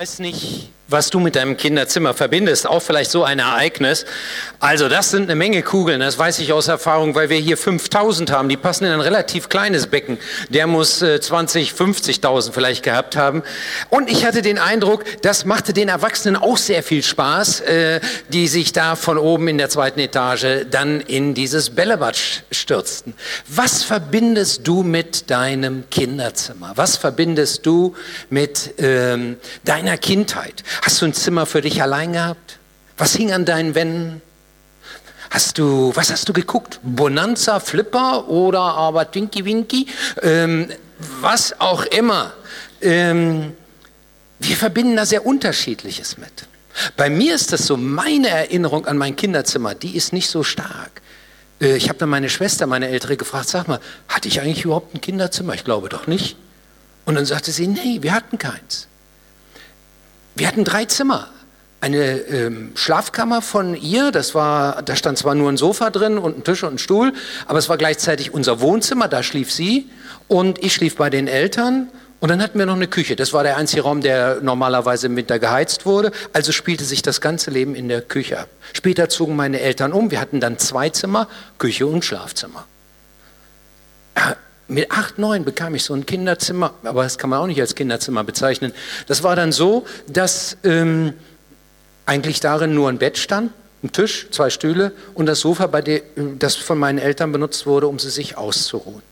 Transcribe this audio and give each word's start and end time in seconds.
weiß 0.00 0.20
nicht, 0.20 0.70
was 0.90 1.10
du 1.10 1.20
mit 1.20 1.36
deinem 1.36 1.56
Kinderzimmer 1.56 2.14
verbindest, 2.14 2.66
auch 2.66 2.80
vielleicht 2.80 3.10
so 3.10 3.24
ein 3.24 3.38
Ereignis. 3.38 4.04
Also 4.58 4.88
das 4.88 5.10
sind 5.10 5.24
eine 5.24 5.36
Menge 5.36 5.62
Kugeln, 5.62 6.00
das 6.00 6.18
weiß 6.18 6.40
ich 6.40 6.52
aus 6.52 6.68
Erfahrung, 6.68 7.14
weil 7.14 7.30
wir 7.30 7.38
hier 7.38 7.56
5000 7.56 8.30
haben, 8.30 8.48
die 8.48 8.56
passen 8.56 8.84
in 8.84 8.92
ein 8.92 9.00
relativ 9.00 9.48
kleines 9.48 9.86
Becken. 9.86 10.18
Der 10.48 10.66
muss 10.66 11.00
äh, 11.00 11.20
20, 11.20 11.72
50.000 11.72 12.52
vielleicht 12.52 12.82
gehabt 12.82 13.16
haben. 13.16 13.42
Und 13.88 14.10
ich 14.10 14.24
hatte 14.24 14.42
den 14.42 14.58
Eindruck, 14.58 15.04
das 15.22 15.44
machte 15.44 15.72
den 15.72 15.88
Erwachsenen 15.88 16.36
auch 16.36 16.56
sehr 16.56 16.82
viel 16.82 17.02
Spaß, 17.02 17.60
äh, 17.60 18.00
die 18.28 18.48
sich 18.48 18.72
da 18.72 18.96
von 18.96 19.16
oben 19.16 19.48
in 19.48 19.58
der 19.58 19.68
zweiten 19.68 20.00
Etage 20.00 20.66
dann 20.70 21.00
in 21.00 21.34
dieses 21.34 21.70
Bällebad 21.70 22.18
stürzten. 22.50 23.14
Was 23.46 23.84
verbindest 23.84 24.66
du 24.66 24.82
mit 24.82 25.30
deinem 25.30 25.84
Kinderzimmer? 25.90 26.72
Was 26.74 26.96
verbindest 26.96 27.64
du 27.64 27.94
mit 28.28 28.74
ähm, 28.78 29.36
deiner 29.64 29.96
Kindheit? 29.96 30.64
Hast 30.82 31.00
du 31.00 31.06
ein 31.06 31.14
Zimmer 31.14 31.46
für 31.46 31.60
dich 31.60 31.82
allein 31.82 32.12
gehabt? 32.12 32.58
Was 32.96 33.14
hing 33.14 33.32
an 33.32 33.44
deinen 33.44 33.74
Wänden? 33.74 34.22
Hast 35.30 35.58
du, 35.58 35.92
was 35.94 36.10
hast 36.10 36.28
du 36.28 36.32
geguckt? 36.32 36.80
Bonanza, 36.82 37.60
Flipper 37.60 38.28
oder 38.28 38.60
aber 38.60 39.10
Twinky 39.10 39.44
Winky? 39.44 39.86
Ähm, 40.22 40.68
was 41.20 41.60
auch 41.60 41.84
immer. 41.84 42.32
Ähm, 42.80 43.54
wir 44.40 44.56
verbinden 44.56 44.96
da 44.96 45.06
sehr 45.06 45.24
Unterschiedliches 45.24 46.18
mit. 46.18 46.46
Bei 46.96 47.10
mir 47.10 47.34
ist 47.34 47.52
das 47.52 47.66
so, 47.66 47.76
meine 47.76 48.28
Erinnerung 48.28 48.86
an 48.86 48.96
mein 48.96 49.16
Kinderzimmer, 49.16 49.74
die 49.74 49.96
ist 49.96 50.12
nicht 50.12 50.28
so 50.28 50.42
stark. 50.42 51.02
Äh, 51.60 51.76
ich 51.76 51.88
habe 51.88 51.98
dann 51.98 52.08
meine 52.08 52.28
Schwester, 52.28 52.66
meine 52.66 52.88
Ältere, 52.88 53.16
gefragt, 53.16 53.48
sag 53.48 53.68
mal, 53.68 53.80
hatte 54.08 54.28
ich 54.28 54.40
eigentlich 54.40 54.64
überhaupt 54.64 54.94
ein 54.94 55.00
Kinderzimmer? 55.00 55.54
Ich 55.54 55.64
glaube 55.64 55.88
doch 55.88 56.06
nicht. 56.06 56.36
Und 57.04 57.14
dann 57.14 57.26
sagte 57.26 57.52
sie, 57.52 57.66
nee, 57.66 57.98
wir 58.00 58.12
hatten 58.12 58.38
keins. 58.38 58.88
Wir 60.40 60.48
hatten 60.48 60.64
drei 60.64 60.86
Zimmer. 60.86 61.28
Eine 61.82 62.12
ähm, 62.20 62.72
Schlafkammer 62.74 63.42
von 63.42 63.74
ihr, 63.76 64.10
das 64.10 64.34
war, 64.34 64.80
da 64.80 64.96
stand 64.96 65.18
zwar 65.18 65.34
nur 65.34 65.52
ein 65.52 65.58
Sofa 65.58 65.90
drin 65.90 66.16
und 66.16 66.38
ein 66.38 66.44
Tisch 66.44 66.62
und 66.62 66.76
ein 66.76 66.78
Stuhl, 66.78 67.12
aber 67.46 67.58
es 67.58 67.68
war 67.68 67.76
gleichzeitig 67.76 68.32
unser 68.32 68.62
Wohnzimmer, 68.62 69.06
da 69.06 69.22
schlief 69.22 69.52
sie 69.52 69.90
und 70.28 70.64
ich 70.64 70.72
schlief 70.72 70.96
bei 70.96 71.10
den 71.10 71.28
Eltern 71.28 71.88
und 72.20 72.30
dann 72.30 72.40
hatten 72.42 72.58
wir 72.58 72.64
noch 72.64 72.76
eine 72.76 72.88
Küche. 72.88 73.16
Das 73.16 73.34
war 73.34 73.42
der 73.42 73.58
einzige 73.58 73.82
Raum, 73.82 74.00
der 74.00 74.40
normalerweise 74.40 75.08
im 75.08 75.16
Winter 75.16 75.38
geheizt 75.38 75.84
wurde. 75.84 76.10
Also 76.32 76.52
spielte 76.52 76.84
sich 76.84 77.02
das 77.02 77.20
ganze 77.20 77.50
Leben 77.50 77.74
in 77.74 77.88
der 77.88 78.00
Küche 78.00 78.38
ab. 78.38 78.48
Später 78.72 79.10
zogen 79.10 79.36
meine 79.36 79.60
Eltern 79.60 79.92
um. 79.92 80.10
Wir 80.10 80.22
hatten 80.22 80.40
dann 80.40 80.56
zwei 80.56 80.88
Zimmer, 80.88 81.28
Küche 81.58 81.86
und 81.86 82.02
Schlafzimmer. 82.02 82.64
Mit 84.70 84.92
acht, 84.92 85.18
neun 85.18 85.44
bekam 85.44 85.74
ich 85.74 85.82
so 85.82 85.94
ein 85.94 86.06
Kinderzimmer, 86.06 86.74
aber 86.84 87.02
das 87.02 87.18
kann 87.18 87.28
man 87.28 87.40
auch 87.40 87.48
nicht 87.48 87.60
als 87.60 87.74
Kinderzimmer 87.74 88.22
bezeichnen. 88.22 88.72
Das 89.08 89.24
war 89.24 89.34
dann 89.34 89.50
so, 89.50 89.84
dass 90.06 90.56
ähm, 90.62 91.14
eigentlich 92.06 92.38
darin 92.38 92.72
nur 92.72 92.88
ein 92.88 92.98
Bett 92.98 93.18
stand, 93.18 93.50
ein 93.82 93.90
Tisch, 93.90 94.28
zwei 94.30 94.48
Stühle 94.48 94.92
und 95.14 95.26
das 95.26 95.40
Sofa, 95.40 95.66
bei 95.66 95.82
der, 95.82 96.02
das 96.38 96.54
von 96.54 96.78
meinen 96.78 96.98
Eltern 96.98 97.32
benutzt 97.32 97.66
wurde, 97.66 97.88
um 97.88 97.98
sie 97.98 98.10
sich 98.10 98.38
auszuruhen. 98.38 99.02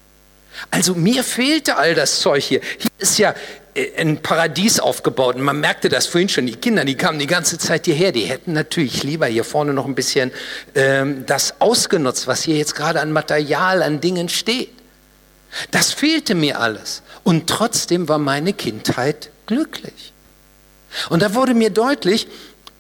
Also 0.71 0.95
mir 0.95 1.25
fehlte 1.25 1.77
all 1.77 1.97
das 1.97 2.21
Zeug 2.21 2.45
hier. 2.45 2.61
Hier 2.79 2.91
ist 2.99 3.19
ja 3.19 3.35
äh, 3.75 4.01
ein 4.01 4.23
Paradies 4.23 4.79
aufgebaut 4.79 5.35
und 5.35 5.43
man 5.43 5.59
merkte 5.59 5.89
das 5.89 6.07
vorhin 6.07 6.29
schon. 6.29 6.47
Die 6.47 6.55
Kinder, 6.55 6.85
die 6.85 6.95
kamen 6.95 7.19
die 7.19 7.27
ganze 7.27 7.59
Zeit 7.59 7.87
hierher. 7.87 8.13
Die 8.13 8.27
hätten 8.27 8.53
natürlich 8.53 9.03
lieber 9.03 9.27
hier 9.27 9.43
vorne 9.43 9.73
noch 9.73 9.87
ein 9.87 9.97
bisschen 9.97 10.31
ähm, 10.77 11.27
das 11.27 11.61
ausgenutzt, 11.61 12.29
was 12.29 12.43
hier 12.43 12.57
jetzt 12.57 12.77
gerade 12.77 13.01
an 13.01 13.11
Material, 13.11 13.83
an 13.83 14.01
Dingen 14.01 14.29
steht. 14.29 14.78
Das 15.71 15.93
fehlte 15.93 16.35
mir 16.35 16.61
alles. 16.61 17.03
Und 17.25 17.49
trotzdem 17.49 18.09
war 18.09 18.19
meine 18.19 18.53
Kindheit 18.53 19.31
glücklich. 19.47 20.13
Und 21.09 21.23
da 21.23 21.35
wurde 21.35 21.55
mir 21.55 21.71
deutlich, 21.71 22.29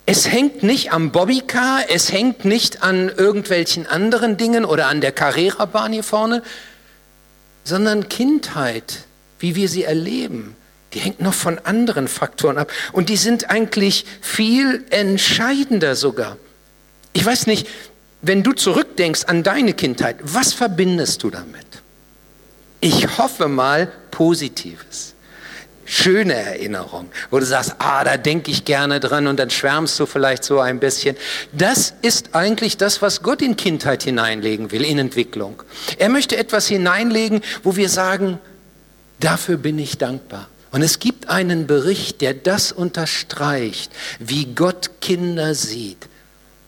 es 0.06 0.30
hängt 0.30 0.62
nicht 0.62 0.92
am 0.92 1.12
Bobbycar, 1.12 1.80
es 1.90 2.10
hängt 2.10 2.44
nicht 2.44 2.82
an 2.82 3.10
irgendwelchen 3.10 3.86
anderen 3.86 4.38
Dingen 4.38 4.64
oder 4.64 4.86
an 4.86 5.02
der 5.02 5.12
Carrera-Bahn 5.12 5.92
hier 5.92 6.02
vorne, 6.02 6.42
sondern 7.64 8.08
Kindheit, 8.08 9.04
wie 9.38 9.54
wir 9.54 9.68
sie 9.68 9.84
erleben, 9.84 10.56
die 10.94 11.00
hängt 11.00 11.20
noch 11.20 11.34
von 11.34 11.58
anderen 11.58 12.08
Faktoren 12.08 12.56
ab. 12.56 12.72
Und 12.92 13.10
die 13.10 13.18
sind 13.18 13.50
eigentlich 13.50 14.06
viel 14.22 14.84
entscheidender 14.88 15.94
sogar. 15.94 16.38
Ich 17.12 17.24
weiß 17.24 17.46
nicht, 17.46 17.68
wenn 18.22 18.42
du 18.42 18.52
zurückdenkst 18.52 19.24
an 19.26 19.42
deine 19.42 19.74
Kindheit, 19.74 20.16
was 20.22 20.54
verbindest 20.54 21.22
du 21.22 21.30
damit? 21.30 21.67
Ich 22.80 23.18
hoffe 23.18 23.48
mal, 23.48 23.90
Positives. 24.10 25.14
Schöne 25.90 26.34
Erinnerung, 26.34 27.08
wo 27.30 27.38
du 27.38 27.46
sagst, 27.46 27.76
ah, 27.78 28.04
da 28.04 28.18
denke 28.18 28.50
ich 28.50 28.66
gerne 28.66 29.00
dran 29.00 29.26
und 29.26 29.38
dann 29.38 29.48
schwärmst 29.48 29.98
du 29.98 30.04
vielleicht 30.04 30.44
so 30.44 30.60
ein 30.60 30.80
bisschen. 30.80 31.16
Das 31.52 31.94
ist 32.02 32.34
eigentlich 32.34 32.76
das, 32.76 33.00
was 33.00 33.22
Gott 33.22 33.40
in 33.40 33.56
Kindheit 33.56 34.02
hineinlegen 34.02 34.70
will, 34.70 34.84
in 34.84 34.98
Entwicklung. 34.98 35.62
Er 35.96 36.10
möchte 36.10 36.36
etwas 36.36 36.66
hineinlegen, 36.68 37.40
wo 37.62 37.76
wir 37.76 37.88
sagen, 37.88 38.38
dafür 39.20 39.56
bin 39.56 39.78
ich 39.78 39.96
dankbar. 39.96 40.48
Und 40.72 40.82
es 40.82 40.98
gibt 40.98 41.30
einen 41.30 41.66
Bericht, 41.66 42.20
der 42.20 42.34
das 42.34 42.70
unterstreicht, 42.70 43.90
wie 44.18 44.44
Gott 44.54 45.00
Kinder 45.00 45.54
sieht. 45.54 46.06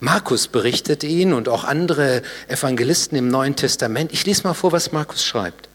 Markus 0.01 0.49
berichtet 0.49 1.05
ihn 1.05 1.35
und 1.35 1.51
auch 1.51 1.65
andere 1.65 2.23
Evangelisten 2.49 3.19
im 3.19 3.29
Neuen 3.29 3.55
Testament. 3.55 4.13
Ich 4.13 4.25
lese 4.25 4.45
mal 4.45 4.55
vor, 4.55 4.73
was 4.73 4.93
Markus 4.93 5.27
schreibt. 5.27 5.70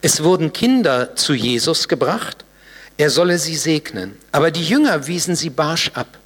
Es 0.00 0.22
wurden 0.22 0.52
Kinder 0.52 1.16
zu 1.16 1.34
Jesus 1.34 1.88
gebracht, 1.88 2.44
er 2.96 3.10
solle 3.10 3.38
sie 3.38 3.56
segnen. 3.56 4.16
Aber 4.32 4.50
die 4.50 4.64
Jünger 4.64 5.06
wiesen 5.06 5.34
sie 5.36 5.50
barsch 5.50 5.90
ab. 5.94 6.18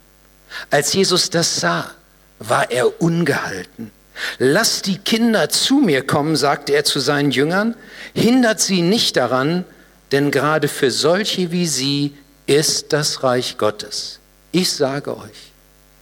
Als 0.71 0.93
Jesus 0.93 1.31
das 1.31 1.61
sah, 1.61 1.91
war 2.39 2.71
er 2.71 3.00
ungehalten. 3.00 3.91
Lass 4.39 4.83
die 4.83 4.99
Kinder 4.99 5.49
zu 5.49 5.77
mir 5.77 6.06
kommen, 6.06 6.37
sagte 6.37 6.75
er 6.75 6.84
zu 6.84 7.00
seinen 7.00 7.31
Jüngern, 7.31 7.75
hindert 8.15 8.61
sie 8.61 8.83
nicht 8.83 9.16
daran, 9.16 9.65
denn 10.12 10.31
gerade 10.31 10.69
für 10.69 10.91
solche 10.91 11.50
wie 11.53 11.66
sie 11.66 12.15
ist 12.47 12.93
das 12.93 13.22
Reich 13.22 13.59
Gottes. 13.59 14.21
Ich 14.53 14.72
sage 14.72 15.16
euch, 15.16 15.53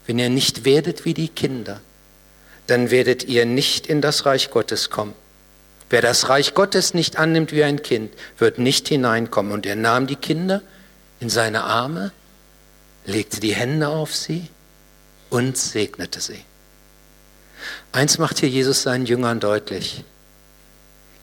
wenn 0.06 0.18
ihr 0.18 0.28
nicht 0.28 0.64
werdet 0.64 1.04
wie 1.04 1.14
die 1.14 1.28
Kinder, 1.28 1.80
dann 2.66 2.90
werdet 2.90 3.24
ihr 3.24 3.46
nicht 3.46 3.86
in 3.86 4.00
das 4.00 4.26
Reich 4.26 4.50
Gottes 4.50 4.90
kommen. 4.90 5.14
Wer 5.90 6.02
das 6.02 6.28
Reich 6.28 6.54
Gottes 6.54 6.94
nicht 6.94 7.18
annimmt 7.18 7.52
wie 7.52 7.64
ein 7.64 7.82
Kind, 7.82 8.12
wird 8.38 8.58
nicht 8.58 8.88
hineinkommen. 8.88 9.52
Und 9.52 9.66
er 9.66 9.76
nahm 9.76 10.06
die 10.06 10.16
Kinder 10.16 10.62
in 11.20 11.28
seine 11.28 11.64
Arme, 11.64 12.12
legte 13.04 13.40
die 13.40 13.54
Hände 13.54 13.88
auf 13.88 14.14
sie 14.14 14.48
und 15.30 15.56
segnete 15.56 16.20
sie. 16.20 16.40
Eins 17.92 18.18
macht 18.18 18.40
hier 18.40 18.48
Jesus 18.48 18.82
seinen 18.82 19.06
Jüngern 19.06 19.40
deutlich. 19.40 20.04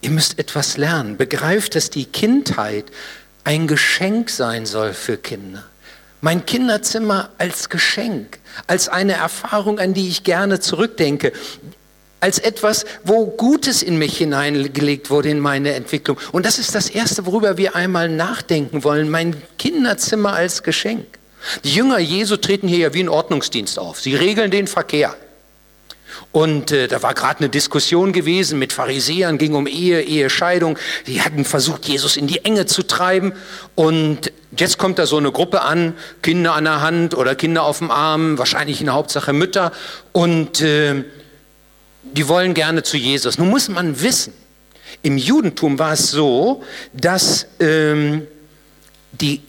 Ihr 0.02 0.10
müsst 0.10 0.40
etwas 0.40 0.78
lernen. 0.78 1.18
Begreift, 1.18 1.76
dass 1.76 1.90
die 1.90 2.06
Kindheit 2.06 2.86
ein 3.44 3.68
Geschenk 3.68 4.30
sein 4.30 4.66
soll 4.66 4.94
für 4.94 5.18
Kinder. 5.18 5.64
Mein 6.22 6.46
Kinderzimmer 6.46 7.30
als 7.40 7.70
Geschenk, 7.70 8.40
als 8.68 8.90
eine 8.90 9.14
Erfahrung, 9.14 9.80
an 9.80 9.94
die 9.94 10.08
ich 10.08 10.24
gerne 10.24 10.60
zurückdenke 10.60 11.32
als 12.22 12.40
etwas, 12.40 12.86
wo 13.04 13.26
Gutes 13.26 13.82
in 13.84 13.98
mich 13.98 14.18
hineingelegt 14.18 15.09
wurde 15.09 15.30
in 15.30 15.40
meine 15.40 15.74
Entwicklung. 15.74 16.18
Und 16.32 16.46
das 16.46 16.59
ist 16.59 16.74
das 16.74 16.90
Erste, 16.90 17.26
worüber 17.26 17.58
wir 17.58 17.76
einmal 17.76 18.08
nachdenken 18.08 18.84
wollen, 18.84 19.09
mein 19.09 19.42
Kinderzimmer 19.58 20.34
als 20.34 20.64
Geschenk. 20.64 21.06
Die 21.64 21.74
Jünger 21.74 22.00
Jesu 22.00 22.38
treten 22.38 22.68
hier 22.68 22.78
ja 22.78 22.94
wie 22.94 23.04
ein 23.04 23.09
Ordnungsdienst 23.09 23.80
auf. 23.80 24.00
Sie 24.00 24.16
regeln 24.16 24.52
den 24.52 24.68
Verkehr. 24.68 25.16
Und 26.32 26.72
äh, 26.72 26.88
da 26.88 27.02
war 27.02 27.14
gerade 27.14 27.40
eine 27.40 27.50
Diskussion 27.50 28.14
gewesen 28.14 28.59
mit 28.59 28.72
Pharisäern, 28.72 29.38
ging 29.38 29.56
um 29.56 29.66
Ehe, 29.68 30.02
Ehescheidung. 30.02 30.78
Die 31.08 31.22
hatten 31.22 31.44
versucht, 31.44 31.86
Jesus 31.86 32.16
in 32.18 32.28
die 32.28 32.46
Enge 32.46 32.68
zu 32.68 32.84
treiben. 32.84 33.34
Und 33.76 34.32
jetzt 34.56 34.78
kommt 34.78 35.00
da 35.00 35.06
so 35.06 35.18
eine 35.18 35.32
Gruppe 35.32 35.62
an, 35.62 35.96
Kinder 36.22 36.53
an 36.53 36.66
der 36.66 36.82
Hand 36.82 37.16
oder 37.16 37.35
Kinder 37.35 37.64
auf 37.64 37.79
dem 37.79 37.91
Arm, 37.91 38.38
wahrscheinlich 38.38 38.79
in 38.79 38.85
der 38.85 38.96
Hauptsache 38.96 39.34
Mütter. 39.34 39.72
Und 40.12 40.62
äh, 40.62 41.03
die 42.03 42.28
wollen 42.28 42.53
gerne 42.53 42.84
zu 42.84 42.98
Jesus. 42.98 43.38
Nun 43.38 43.50
muss 43.50 43.70
man 43.70 44.02
wissen, 44.02 44.34
im 45.02 45.18
Judentum 45.18 45.80
war 45.80 45.94
es 45.94 46.12
so, 46.12 46.64
dass 46.94 47.48
ähm, 47.59 48.28
die, 49.12 49.42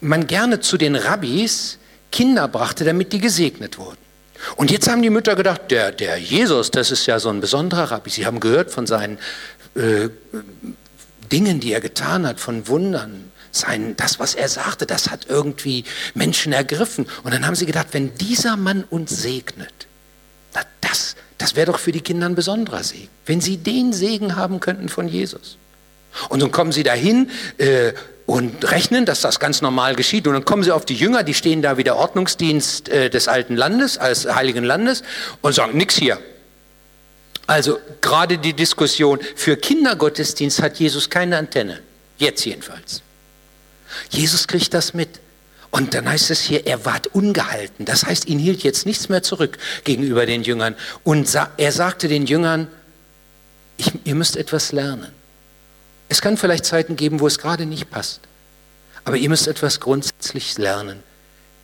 man 0.00 0.26
gerne 0.26 0.60
zu 0.60 0.76
den 0.76 0.96
Rabbis 0.96 1.78
Kinder 2.10 2.48
brachte, 2.48 2.84
damit 2.84 3.12
die 3.12 3.18
gesegnet 3.20 3.78
wurden. 3.78 3.98
Und 4.56 4.70
jetzt 4.70 4.88
haben 4.88 5.02
die 5.02 5.10
Mütter 5.10 5.34
gedacht, 5.34 5.70
der, 5.70 5.92
der 5.92 6.16
Jesus, 6.18 6.70
das 6.70 6.90
ist 6.90 7.06
ja 7.06 7.18
so 7.18 7.30
ein 7.30 7.40
besonderer 7.40 7.90
Rabbi. 7.90 8.10
Sie 8.10 8.26
haben 8.26 8.40
gehört 8.40 8.70
von 8.70 8.86
seinen 8.86 9.18
äh, 9.74 10.08
Dingen, 11.32 11.60
die 11.60 11.72
er 11.72 11.80
getan 11.80 12.26
hat, 12.26 12.38
von 12.40 12.68
Wundern. 12.68 13.32
Sein, 13.50 13.96
das, 13.96 14.18
was 14.18 14.34
er 14.34 14.48
sagte, 14.48 14.84
das 14.84 15.10
hat 15.10 15.26
irgendwie 15.30 15.84
Menschen 16.14 16.52
ergriffen. 16.52 17.06
Und 17.22 17.32
dann 17.32 17.46
haben 17.46 17.54
sie 17.54 17.64
gedacht, 17.64 17.88
wenn 17.92 18.14
dieser 18.16 18.56
Mann 18.56 18.84
uns 18.84 19.22
segnet, 19.22 19.86
na, 20.52 20.60
das, 20.82 21.16
das 21.38 21.56
wäre 21.56 21.66
doch 21.66 21.78
für 21.78 21.92
die 21.92 22.00
Kinder 22.00 22.26
ein 22.26 22.34
besonderer 22.34 22.82
Segen, 22.82 23.08
wenn 23.26 23.40
sie 23.40 23.56
den 23.58 23.92
Segen 23.92 24.36
haben 24.36 24.60
könnten 24.60 24.88
von 24.88 25.08
Jesus. 25.08 25.58
Und 26.28 26.40
dann 26.40 26.50
kommen 26.50 26.72
sie 26.72 26.82
dahin, 26.82 27.30
äh, 27.58 27.92
und 28.26 28.70
rechnen, 28.70 29.06
dass 29.06 29.20
das 29.20 29.38
ganz 29.38 29.62
normal 29.62 29.94
geschieht. 29.94 30.26
Und 30.26 30.34
dann 30.34 30.44
kommen 30.44 30.64
sie 30.64 30.72
auf 30.72 30.84
die 30.84 30.96
Jünger, 30.96 31.22
die 31.22 31.34
stehen 31.34 31.62
da 31.62 31.76
wie 31.78 31.84
der 31.84 31.96
Ordnungsdienst 31.96 32.88
äh, 32.88 33.08
des 33.08 33.28
alten 33.28 33.56
Landes, 33.56 33.98
als 33.98 34.26
Heiligen 34.26 34.64
Landes, 34.64 35.02
und 35.40 35.54
sagen, 35.54 35.78
nix 35.78 35.94
hier. 35.94 36.18
Also 37.46 37.78
gerade 38.00 38.38
die 38.38 38.52
Diskussion, 38.52 39.20
für 39.36 39.56
Kindergottesdienst 39.56 40.60
hat 40.60 40.78
Jesus 40.78 41.08
keine 41.08 41.38
Antenne. 41.38 41.80
Jetzt 42.18 42.44
jedenfalls. 42.44 43.02
Jesus 44.10 44.48
kriegt 44.48 44.74
das 44.74 44.92
mit. 44.92 45.08
Und 45.70 45.94
dann 45.94 46.08
heißt 46.08 46.30
es 46.30 46.40
hier, 46.40 46.66
er 46.66 46.84
ward 46.84 47.08
ungehalten. 47.08 47.84
Das 47.84 48.04
heißt, 48.04 48.26
ihn 48.26 48.38
hielt 48.38 48.62
jetzt 48.62 48.86
nichts 48.86 49.08
mehr 49.08 49.22
zurück 49.22 49.58
gegenüber 49.84 50.26
den 50.26 50.42
Jüngern. 50.42 50.74
Und 51.04 51.28
er 51.56 51.72
sagte 51.72 52.08
den 52.08 52.26
Jüngern, 52.26 52.68
ich, 53.76 53.92
ihr 54.04 54.14
müsst 54.14 54.36
etwas 54.36 54.72
lernen. 54.72 55.12
Es 56.08 56.22
kann 56.22 56.36
vielleicht 56.36 56.64
Zeiten 56.64 56.96
geben, 56.96 57.20
wo 57.20 57.26
es 57.26 57.38
gerade 57.38 57.66
nicht 57.66 57.90
passt. 57.90 58.20
Aber 59.04 59.16
ihr 59.16 59.28
müsst 59.28 59.48
etwas 59.48 59.80
grundsätzlich 59.80 60.56
lernen, 60.58 61.02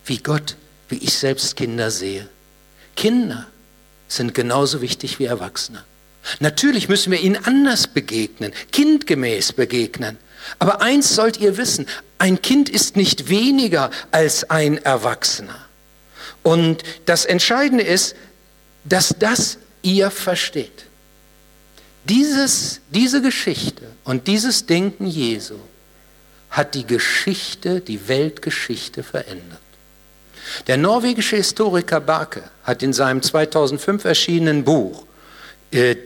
wie 0.04 0.19
Gott, 0.19 0.56
wie 0.88 0.99
ich 0.99 1.14
selbst 1.14 1.56
Kinder 1.56 1.90
sehe. 1.90 2.28
Kinder 2.96 3.46
sind 4.08 4.34
genauso 4.34 4.82
wichtig 4.82 5.19
wie 5.19 5.25
Erwachsene. 5.25 5.82
Natürlich 6.40 6.88
müssen 6.88 7.10
wir 7.10 7.20
ihnen 7.20 7.44
anders 7.44 7.88
begegnen, 7.88 8.52
kindgemäß 8.70 9.54
begegnen. 9.54 10.19
Aber 10.59 10.83
eins 10.83 11.15
sollt 11.15 11.39
ihr 11.39 11.56
wissen, 11.56 11.87
ein 12.19 12.41
Kind 12.43 12.69
ist 12.69 12.97
nicht 12.97 13.29
weniger 13.29 13.91
als 14.11 14.49
ein 14.50 14.79
Erwachsener. 14.79 15.59
Und 16.43 16.83
das 17.06 17.25
Entscheidende 17.25 17.85
ist, 17.85 18.17
dass 18.85 19.15
das 19.19 19.59
ihr 19.83 20.11
versteht. 20.11 20.87
Dieses, 22.05 22.81
diese 22.91 23.23
Geschichte 23.23 23.87
und 24.05 24.27
dieses 24.27 24.67
Denken 24.67 25.06
Jesu 25.06 25.56
hat 26.50 26.75
die 26.75 26.87
Geschichte, 26.87 27.81
die 27.81 28.09
Weltgeschichte 28.09 29.03
verändert. 29.03 29.61
Der 30.67 30.77
norwegische 30.77 31.37
Historiker 31.37 32.00
Barke 32.00 32.43
hat 32.65 32.83
in 32.83 32.93
seinem 32.93 33.23
2005 33.23 34.05
erschienenen 34.05 34.65
Buch 34.65 35.06
äh, 35.71 35.97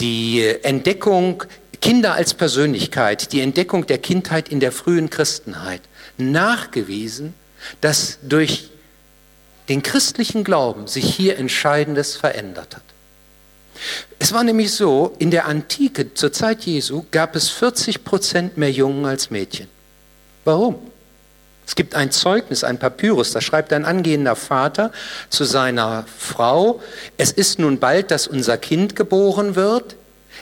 die 0.00 0.42
Entdeckung 0.62 1.44
Kinder 1.84 2.14
als 2.14 2.32
Persönlichkeit, 2.32 3.34
die 3.34 3.42
Entdeckung 3.42 3.84
der 3.84 3.98
Kindheit 3.98 4.48
in 4.48 4.58
der 4.58 4.72
frühen 4.72 5.10
Christenheit 5.10 5.82
nachgewiesen, 6.16 7.34
dass 7.82 8.20
durch 8.22 8.70
den 9.68 9.82
christlichen 9.82 10.44
Glauben 10.44 10.86
sich 10.86 11.04
hier 11.04 11.36
Entscheidendes 11.36 12.16
verändert 12.16 12.76
hat. 12.76 12.82
Es 14.18 14.32
war 14.32 14.44
nämlich 14.44 14.72
so, 14.72 15.14
in 15.18 15.30
der 15.30 15.44
Antike, 15.44 16.14
zur 16.14 16.32
Zeit 16.32 16.62
Jesu, 16.62 17.04
gab 17.10 17.36
es 17.36 17.50
40 17.50 18.02
Prozent 18.02 18.56
mehr 18.56 18.72
Jungen 18.72 19.04
als 19.04 19.30
Mädchen. 19.30 19.68
Warum? 20.46 20.76
Es 21.66 21.74
gibt 21.74 21.94
ein 21.94 22.10
Zeugnis, 22.10 22.64
ein 22.64 22.78
Papyrus, 22.78 23.32
da 23.32 23.42
schreibt 23.42 23.74
ein 23.74 23.84
angehender 23.84 24.36
Vater 24.36 24.90
zu 25.28 25.44
seiner 25.44 26.06
Frau, 26.16 26.80
es 27.18 27.30
ist 27.30 27.58
nun 27.58 27.78
bald, 27.78 28.10
dass 28.10 28.26
unser 28.26 28.56
Kind 28.56 28.96
geboren 28.96 29.54
wird. 29.54 29.96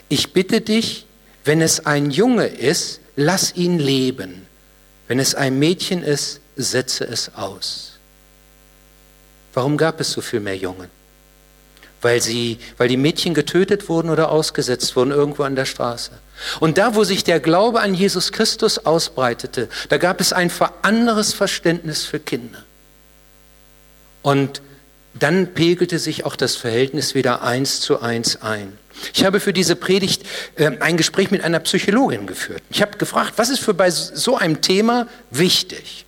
Ich 0.07 0.31
bitte 0.31 0.61
dich, 0.61 1.05
wenn 1.43 1.61
es 1.61 1.85
ein 1.85 2.11
Junge 2.11 2.47
ist, 2.47 2.99
lass 3.15 3.55
ihn 3.55 3.79
leben. 3.79 4.47
Wenn 5.07 5.19
es 5.19 5.35
ein 5.35 5.59
Mädchen 5.59 6.03
ist, 6.03 6.39
setze 6.55 7.03
es 7.05 7.35
aus. 7.35 7.93
Warum 9.53 9.77
gab 9.77 9.99
es 9.99 10.11
so 10.11 10.21
viel 10.21 10.39
mehr 10.39 10.57
Jungen? 10.57 10.89
weil, 12.03 12.21
sie, 12.21 12.59
weil 12.77 12.87
die 12.87 12.97
Mädchen 12.97 13.33
getötet 13.33 13.89
wurden 13.89 14.09
oder 14.09 14.29
ausgesetzt 14.29 14.95
wurden 14.95 15.11
irgendwo 15.11 15.43
an 15.43 15.55
der 15.55 15.65
Straße. 15.65 16.11
Und 16.59 16.77
da, 16.77 16.95
wo 16.95 17.03
sich 17.03 17.23
der 17.23 17.39
Glaube 17.39 17.79
an 17.79 17.93
Jesus 17.93 18.31
Christus 18.31 18.79
ausbreitete, 18.79 19.69
da 19.89 19.97
gab 19.97 20.19
es 20.19 20.33
ein 20.33 20.51
anderes 20.81 21.33
Verständnis 21.33 22.03
für 22.03 22.19
Kinder. 22.19 22.63
Und 24.21 24.61
dann 25.13 25.53
pegelte 25.53 25.99
sich 25.99 26.25
auch 26.25 26.35
das 26.35 26.55
Verhältnis 26.55 27.15
wieder 27.15 27.43
eins 27.43 27.79
zu 27.81 28.01
eins 28.01 28.41
ein. 28.41 28.77
Ich 29.13 29.25
habe 29.25 29.39
für 29.39 29.53
diese 29.53 29.75
Predigt 29.75 30.23
äh, 30.55 30.71
ein 30.79 30.97
Gespräch 30.97 31.31
mit 31.31 31.43
einer 31.43 31.59
Psychologin 31.59 32.27
geführt. 32.27 32.61
Ich 32.69 32.81
habe 32.81 32.97
gefragt, 32.97 33.33
was 33.37 33.49
ist 33.49 33.59
für 33.59 33.73
bei 33.73 33.89
so 33.89 34.37
einem 34.37 34.61
Thema 34.61 35.07
wichtig? 35.31 36.05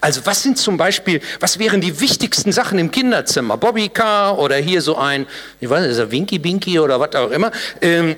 Also 0.00 0.26
was 0.26 0.42
sind 0.42 0.58
zum 0.58 0.76
Beispiel, 0.76 1.20
was 1.40 1.58
wären 1.58 1.80
die 1.80 2.00
wichtigsten 2.00 2.52
Sachen 2.52 2.78
im 2.78 2.90
Kinderzimmer? 2.90 3.56
Bobbycar 3.56 4.38
oder 4.38 4.56
hier 4.56 4.82
so 4.82 4.96
ein, 4.96 5.26
ich 5.60 5.70
weiß 5.70 5.96
nicht, 5.96 6.10
Winky 6.10 6.38
Binky 6.38 6.78
oder 6.78 7.00
was 7.00 7.14
auch 7.14 7.30
immer. 7.30 7.50
Ähm, 7.80 8.16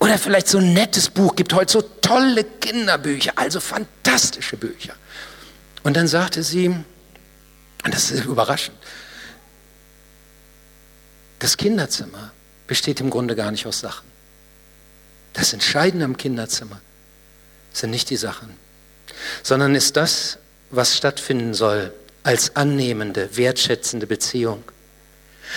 oder 0.00 0.18
vielleicht 0.18 0.48
so 0.48 0.58
ein 0.58 0.72
nettes 0.72 1.08
Buch, 1.08 1.34
gibt 1.36 1.52
heute 1.52 1.72
so 1.72 1.82
tolle 1.82 2.44
Kinderbücher, 2.44 3.32
also 3.36 3.60
fantastische 3.60 4.56
Bücher. 4.56 4.94
Und 5.82 5.96
dann 5.96 6.06
sagte 6.06 6.42
sie, 6.42 6.68
und 6.68 6.84
das 7.94 8.10
ist 8.10 8.24
überraschend, 8.24 8.76
das 11.38 11.56
Kinderzimmer 11.56 12.32
besteht 12.66 13.00
im 13.00 13.10
Grunde 13.10 13.36
gar 13.36 13.50
nicht 13.50 13.66
aus 13.66 13.80
Sachen. 13.80 14.06
Das 15.32 15.52
Entscheidende 15.52 16.04
am 16.04 16.16
Kinderzimmer 16.16 16.80
sind 17.72 17.90
nicht 17.90 18.10
die 18.10 18.16
Sachen, 18.16 18.56
sondern 19.42 19.74
ist 19.74 19.96
das, 19.96 20.38
was 20.70 20.96
stattfinden 20.96 21.54
soll 21.54 21.92
als 22.22 22.56
annehmende, 22.56 23.36
wertschätzende 23.36 24.06
Beziehung. 24.06 24.62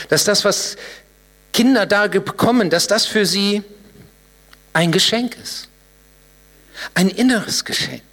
Dass 0.09 0.23
das, 0.23 0.45
was 0.45 0.77
Kinder 1.51 1.85
da 1.85 2.07
bekommen, 2.07 2.69
dass 2.69 2.87
das 2.87 3.05
für 3.05 3.25
sie 3.25 3.63
ein 4.73 4.91
Geschenk 4.91 5.35
ist. 5.41 5.67
Ein 6.93 7.09
inneres 7.09 7.65
Geschenk. 7.65 8.03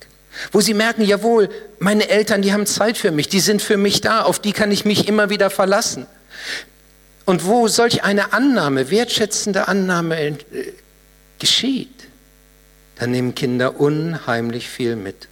Wo 0.53 0.61
sie 0.61 0.75
merken, 0.75 1.03
jawohl, 1.03 1.49
meine 1.79 2.09
Eltern, 2.09 2.43
die 2.43 2.53
haben 2.53 2.67
Zeit 2.67 2.99
für 2.99 3.11
mich, 3.11 3.29
die 3.29 3.41
sind 3.41 3.63
für 3.63 3.77
mich 3.77 4.01
da, 4.01 4.23
auf 4.23 4.39
die 4.39 4.53
kann 4.53 4.71
ich 4.71 4.85
mich 4.85 5.09
immer 5.09 5.31
wieder 5.31 5.51
verlassen. 5.51 6.07
Und 7.29 7.45
wo 7.45 7.69
solch 7.69 8.05
eine 8.05 8.33
Annahme, 8.33 8.89
wertschätzende 8.89 9.69
Annahme 9.69 10.19
äh, 10.19 10.37
geschieht, 11.39 12.07
dann 12.99 13.11
nehmen 13.11 13.35
Kinder 13.35 13.79
unheimlich 13.79 14.67
viel 14.67 14.97
mit. 14.97 15.29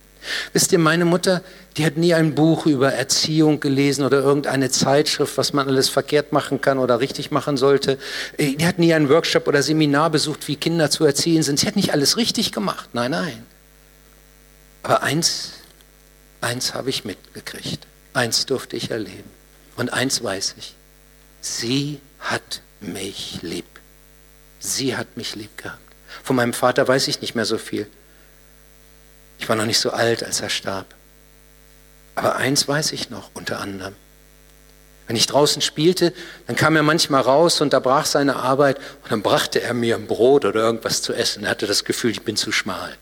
Wisst 0.53 0.73
ihr, 0.73 0.79
meine 0.79 1.07
Mutter, 1.07 1.41
die 1.79 1.87
hat 1.87 1.97
nie 1.97 2.13
ein 2.13 2.35
Buch 2.35 2.67
über 2.67 2.93
Erziehung 2.93 3.61
gelesen 3.61 4.05
oder 4.05 4.19
irgendeine 4.19 4.69
Zeitschrift, 4.69 5.39
was 5.39 5.55
man 5.55 5.69
alles 5.69 5.89
verkehrt 5.89 6.33
machen 6.33 6.61
kann 6.61 6.79
oder 6.79 7.01
richtig 7.01 7.31
machen 7.31 7.57
sollte. 7.57 7.97
Die 8.39 8.67
hat 8.67 8.79
nie 8.79 8.93
einen 8.93 9.09
Workshop 9.09 9.49
oder 9.49 9.63
Seminar 9.63 10.11
besucht, 10.11 10.49
wie 10.49 10.57
Kinder 10.57 10.91
zu 10.91 11.07
erziehen 11.07 11.43
sind. 11.43 11.61
Sie 11.61 11.67
hat 11.67 11.77
nicht 11.77 11.95
alles 11.95 12.19
richtig 12.19 12.53
gemacht. 12.53 12.91
Nein, 12.93 13.13
nein. 13.13 13.43
Aber 14.83 15.03
eins, 15.03 15.53
eins 16.43 16.75
habe 16.75 16.91
ich 16.91 17.07
mitgekriegt. 17.07 17.87
Eins 18.13 18.45
durfte 18.45 18.77
ich 18.77 18.91
erleben. 18.91 19.31
Und 19.77 19.95
eins 19.95 20.23
weiß 20.23 20.57
ich. 20.59 20.75
Sie 21.49 22.01
hat 22.19 22.61
mich 22.81 23.39
lieb. 23.43 23.67
Sie 24.59 24.97
hat 24.97 25.17
mich 25.17 25.37
lieb 25.37 25.57
gehabt. 25.57 25.79
Von 26.25 26.35
meinem 26.35 26.53
Vater 26.53 26.87
weiß 26.89 27.07
ich 27.07 27.21
nicht 27.21 27.37
mehr 27.37 27.45
so 27.45 27.57
viel. 27.57 27.87
Ich 29.39 29.49
war 29.49 29.55
noch 29.55 29.65
nicht 29.65 29.79
so 29.79 29.91
alt, 29.91 30.25
als 30.25 30.41
er 30.41 30.51
starb. 30.51 30.87
Aber 32.17 32.35
eins 32.35 32.67
weiß 32.67 32.91
ich 32.93 33.11
noch 33.11 33.31
unter 33.35 33.61
anderem. 33.61 33.95
Wenn 35.07 35.15
ich 35.15 35.29
draußen 35.29 35.63
spielte, 35.63 36.13
dann 36.49 36.57
kam 36.57 36.75
er 36.75 36.83
manchmal 36.83 37.21
raus, 37.23 37.61
und 37.61 37.73
da 37.73 37.79
brach 37.79 38.07
seine 38.07 38.35
Arbeit 38.37 38.79
und 39.05 39.13
dann 39.13 39.23
brachte 39.23 39.61
er 39.63 39.73
mir 39.73 39.95
ein 39.95 40.09
Brot 40.09 40.45
oder 40.45 40.61
irgendwas 40.61 41.01
zu 41.01 41.13
essen. 41.13 41.45
Er 41.45 41.51
hatte 41.51 41.69
das 41.69 41.85
Gefühl, 41.85 42.11
ich 42.11 42.23
bin 42.23 42.35
zu 42.35 42.51
schmal. 42.51 42.97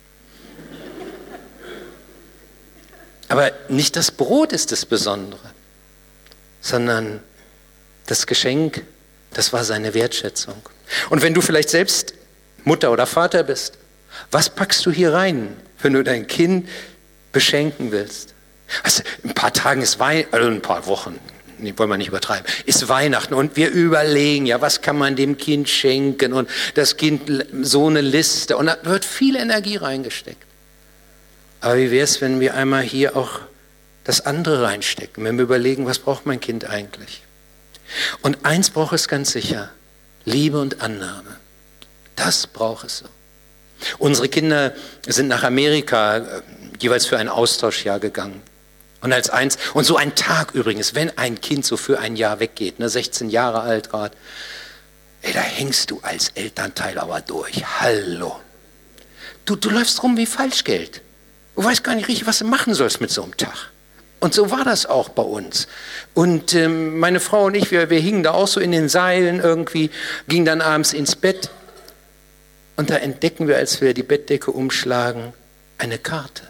Aber 3.28 3.52
nicht 3.70 3.96
das 3.96 4.10
Brot 4.10 4.52
ist 4.52 4.70
das 4.70 4.84
Besondere, 4.84 5.50
sondern 6.60 7.20
das 8.06 8.26
Geschenk, 8.26 8.82
das 9.32 9.52
war 9.52 9.64
seine 9.64 9.94
Wertschätzung. 9.94 10.60
Und 11.10 11.22
wenn 11.22 11.34
du 11.34 11.40
vielleicht 11.40 11.70
selbst 11.70 12.14
Mutter 12.64 12.92
oder 12.92 13.06
Vater 13.06 13.42
bist, 13.42 13.78
was 14.30 14.48
packst 14.50 14.84
du 14.86 14.90
hier 14.90 15.12
rein 15.12 15.56
wenn 15.84 15.92
du 15.92 16.02
dein 16.02 16.26
Kind 16.26 16.68
beschenken 17.30 17.92
willst. 17.92 18.34
Also, 18.82 19.02
ein 19.22 19.34
paar 19.34 19.52
Tagen 19.52 19.82
ist 19.82 20.00
Weihnachten, 20.00 20.34
also 20.34 20.48
ein 20.48 20.62
paar 20.62 20.86
Wochen, 20.86 21.20
nee, 21.58 21.74
wollen 21.76 21.90
wir 21.90 21.98
nicht 21.98 22.08
übertreiben, 22.08 22.44
ist 22.64 22.88
Weihnachten 22.88 23.34
und 23.34 23.56
wir 23.56 23.70
überlegen, 23.70 24.46
ja, 24.46 24.60
was 24.60 24.80
kann 24.80 24.96
man 24.96 25.14
dem 25.14 25.36
Kind 25.36 25.68
schenken 25.68 26.32
und 26.32 26.48
das 26.74 26.96
Kind 26.96 27.46
so 27.62 27.86
eine 27.86 28.00
Liste 28.00 28.56
und 28.56 28.66
da 28.66 28.78
wird 28.82 29.04
viel 29.04 29.36
Energie 29.36 29.76
reingesteckt. 29.76 30.42
Aber 31.60 31.76
wie 31.76 31.90
wäre 31.90 32.04
es, 32.04 32.20
wenn 32.20 32.40
wir 32.40 32.54
einmal 32.54 32.82
hier 32.82 33.16
auch 33.16 33.40
das 34.04 34.22
andere 34.22 34.62
reinstecken, 34.62 35.22
wenn 35.24 35.36
wir 35.36 35.44
überlegen, 35.44 35.86
was 35.86 35.98
braucht 35.98 36.26
mein 36.26 36.40
Kind 36.40 36.64
eigentlich? 36.68 37.22
Und 38.22 38.44
eins 38.44 38.70
braucht 38.70 38.94
es 38.94 39.08
ganz 39.08 39.32
sicher, 39.32 39.70
Liebe 40.24 40.60
und 40.60 40.80
Annahme. 40.80 41.36
Das 42.16 42.46
braucht 42.46 42.86
es 42.86 42.98
so. 42.98 43.06
Unsere 43.98 44.28
Kinder 44.28 44.72
sind 45.06 45.28
nach 45.28 45.42
Amerika 45.42 46.18
äh, 46.18 46.42
jeweils 46.80 47.06
für 47.06 47.18
ein 47.18 47.28
Austauschjahr 47.28 48.00
gegangen. 48.00 48.42
Und 49.00 49.12
als 49.12 49.28
eins, 49.28 49.58
und 49.74 49.84
so 49.84 49.96
ein 49.96 50.14
Tag 50.14 50.54
übrigens, 50.54 50.94
wenn 50.94 51.16
ein 51.18 51.40
Kind 51.40 51.66
so 51.66 51.76
für 51.76 51.98
ein 51.98 52.16
Jahr 52.16 52.40
weggeht, 52.40 52.78
ne, 52.78 52.88
16 52.88 53.28
Jahre 53.28 53.60
alt 53.60 53.90
gerade, 53.90 54.16
ey, 55.20 55.32
da 55.32 55.40
hängst 55.40 55.90
du 55.90 56.00
als 56.00 56.30
Elternteil 56.30 56.98
aber 56.98 57.20
durch. 57.20 57.64
Hallo. 57.80 58.40
Du, 59.44 59.56
du 59.56 59.68
läufst 59.68 60.02
rum 60.02 60.16
wie 60.16 60.26
Falschgeld. 60.26 61.02
Du 61.54 61.62
weißt 61.62 61.84
gar 61.84 61.94
nicht 61.94 62.08
richtig, 62.08 62.26
was 62.26 62.38
du 62.38 62.46
machen 62.46 62.74
sollst 62.74 63.00
mit 63.00 63.10
so 63.10 63.22
einem 63.22 63.36
Tag. 63.36 63.70
Und 64.24 64.32
so 64.32 64.50
war 64.50 64.64
das 64.64 64.86
auch 64.86 65.10
bei 65.10 65.22
uns. 65.22 65.68
Und 66.14 66.54
ähm, 66.54 66.98
meine 66.98 67.20
Frau 67.20 67.44
und 67.44 67.54
ich, 67.54 67.70
wir, 67.70 67.90
wir 67.90 68.00
hingen 68.00 68.22
da 68.22 68.30
auch 68.30 68.48
so 68.48 68.58
in 68.58 68.72
den 68.72 68.88
Seilen 68.88 69.38
irgendwie, 69.38 69.90
gingen 70.28 70.46
dann 70.46 70.62
abends 70.62 70.94
ins 70.94 71.14
Bett. 71.14 71.50
Und 72.74 72.88
da 72.88 72.96
entdecken 72.96 73.48
wir, 73.48 73.58
als 73.58 73.82
wir 73.82 73.92
die 73.92 74.02
Bettdecke 74.02 74.50
umschlagen, 74.50 75.34
eine 75.76 75.98
Karte. 75.98 76.44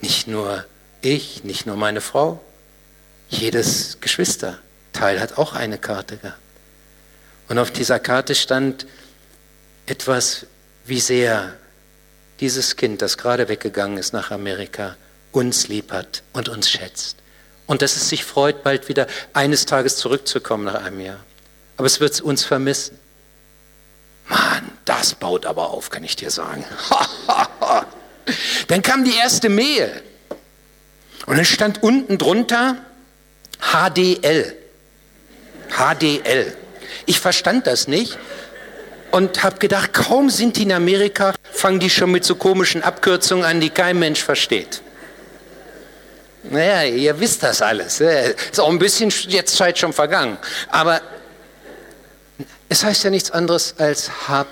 Nicht 0.00 0.26
nur 0.26 0.64
ich, 1.00 1.44
nicht 1.44 1.64
nur 1.64 1.76
meine 1.76 2.00
Frau, 2.00 2.40
jedes 3.28 3.98
Geschwisterteil 4.00 5.20
hat 5.20 5.38
auch 5.38 5.52
eine 5.52 5.78
Karte 5.78 6.16
gehabt. 6.16 6.40
Und 7.48 7.60
auf 7.60 7.70
dieser 7.70 8.00
Karte 8.00 8.34
stand 8.34 8.84
etwas, 9.86 10.44
wie 10.86 10.98
sehr 10.98 11.52
dieses 12.40 12.74
Kind, 12.74 13.00
das 13.00 13.16
gerade 13.16 13.48
weggegangen 13.48 13.96
ist 13.96 14.12
nach 14.12 14.32
Amerika, 14.32 14.96
uns 15.32 15.68
lieb 15.68 15.92
hat 15.92 16.22
und 16.32 16.48
uns 16.48 16.70
schätzt. 16.70 17.16
Und 17.66 17.82
dass 17.82 17.96
es 17.96 18.08
sich 18.08 18.24
freut, 18.24 18.62
bald 18.62 18.88
wieder 18.88 19.06
eines 19.32 19.66
Tages 19.66 19.96
zurückzukommen 19.96 20.64
nach 20.64 20.84
einem 20.84 21.00
Jahr. 21.00 21.20
Aber 21.76 21.86
es 21.86 22.00
wird 22.00 22.20
uns 22.20 22.44
vermissen. 22.44 22.98
Mann, 24.28 24.70
das 24.84 25.14
baut 25.14 25.46
aber 25.46 25.70
auf, 25.70 25.90
kann 25.90 26.04
ich 26.04 26.16
dir 26.16 26.30
sagen. 26.30 26.64
dann 28.68 28.82
kam 28.82 29.04
die 29.04 29.14
erste 29.14 29.48
Mail. 29.48 30.02
Und 31.26 31.36
dann 31.36 31.44
stand 31.44 31.82
unten 31.82 32.18
drunter 32.18 32.76
HDL. 33.60 34.56
HDL. 35.70 36.56
Ich 37.06 37.20
verstand 37.20 37.66
das 37.66 37.88
nicht 37.88 38.18
und 39.12 39.42
habe 39.42 39.58
gedacht, 39.58 39.92
kaum 39.92 40.30
sind 40.30 40.56
die 40.56 40.62
in 40.62 40.72
Amerika, 40.72 41.34
fangen 41.50 41.80
die 41.80 41.90
schon 41.90 42.10
mit 42.10 42.24
so 42.24 42.34
komischen 42.34 42.82
Abkürzungen 42.82 43.44
an, 43.44 43.60
die 43.60 43.70
kein 43.70 43.98
Mensch 43.98 44.22
versteht. 44.22 44.82
Naja, 46.44 46.84
ihr 46.84 47.20
wisst 47.20 47.42
das 47.42 47.62
alles. 47.62 48.00
Ist 48.00 48.58
auch 48.58 48.70
ein 48.70 48.78
bisschen 48.78 49.12
jetzt 49.28 49.56
Zeit 49.56 49.78
schon 49.78 49.92
vergangen. 49.92 50.38
Aber 50.68 51.00
es 52.68 52.84
heißt 52.84 53.04
ja 53.04 53.10
nichts 53.10 53.30
anderes 53.30 53.74
als 53.78 54.28
hab 54.28 54.48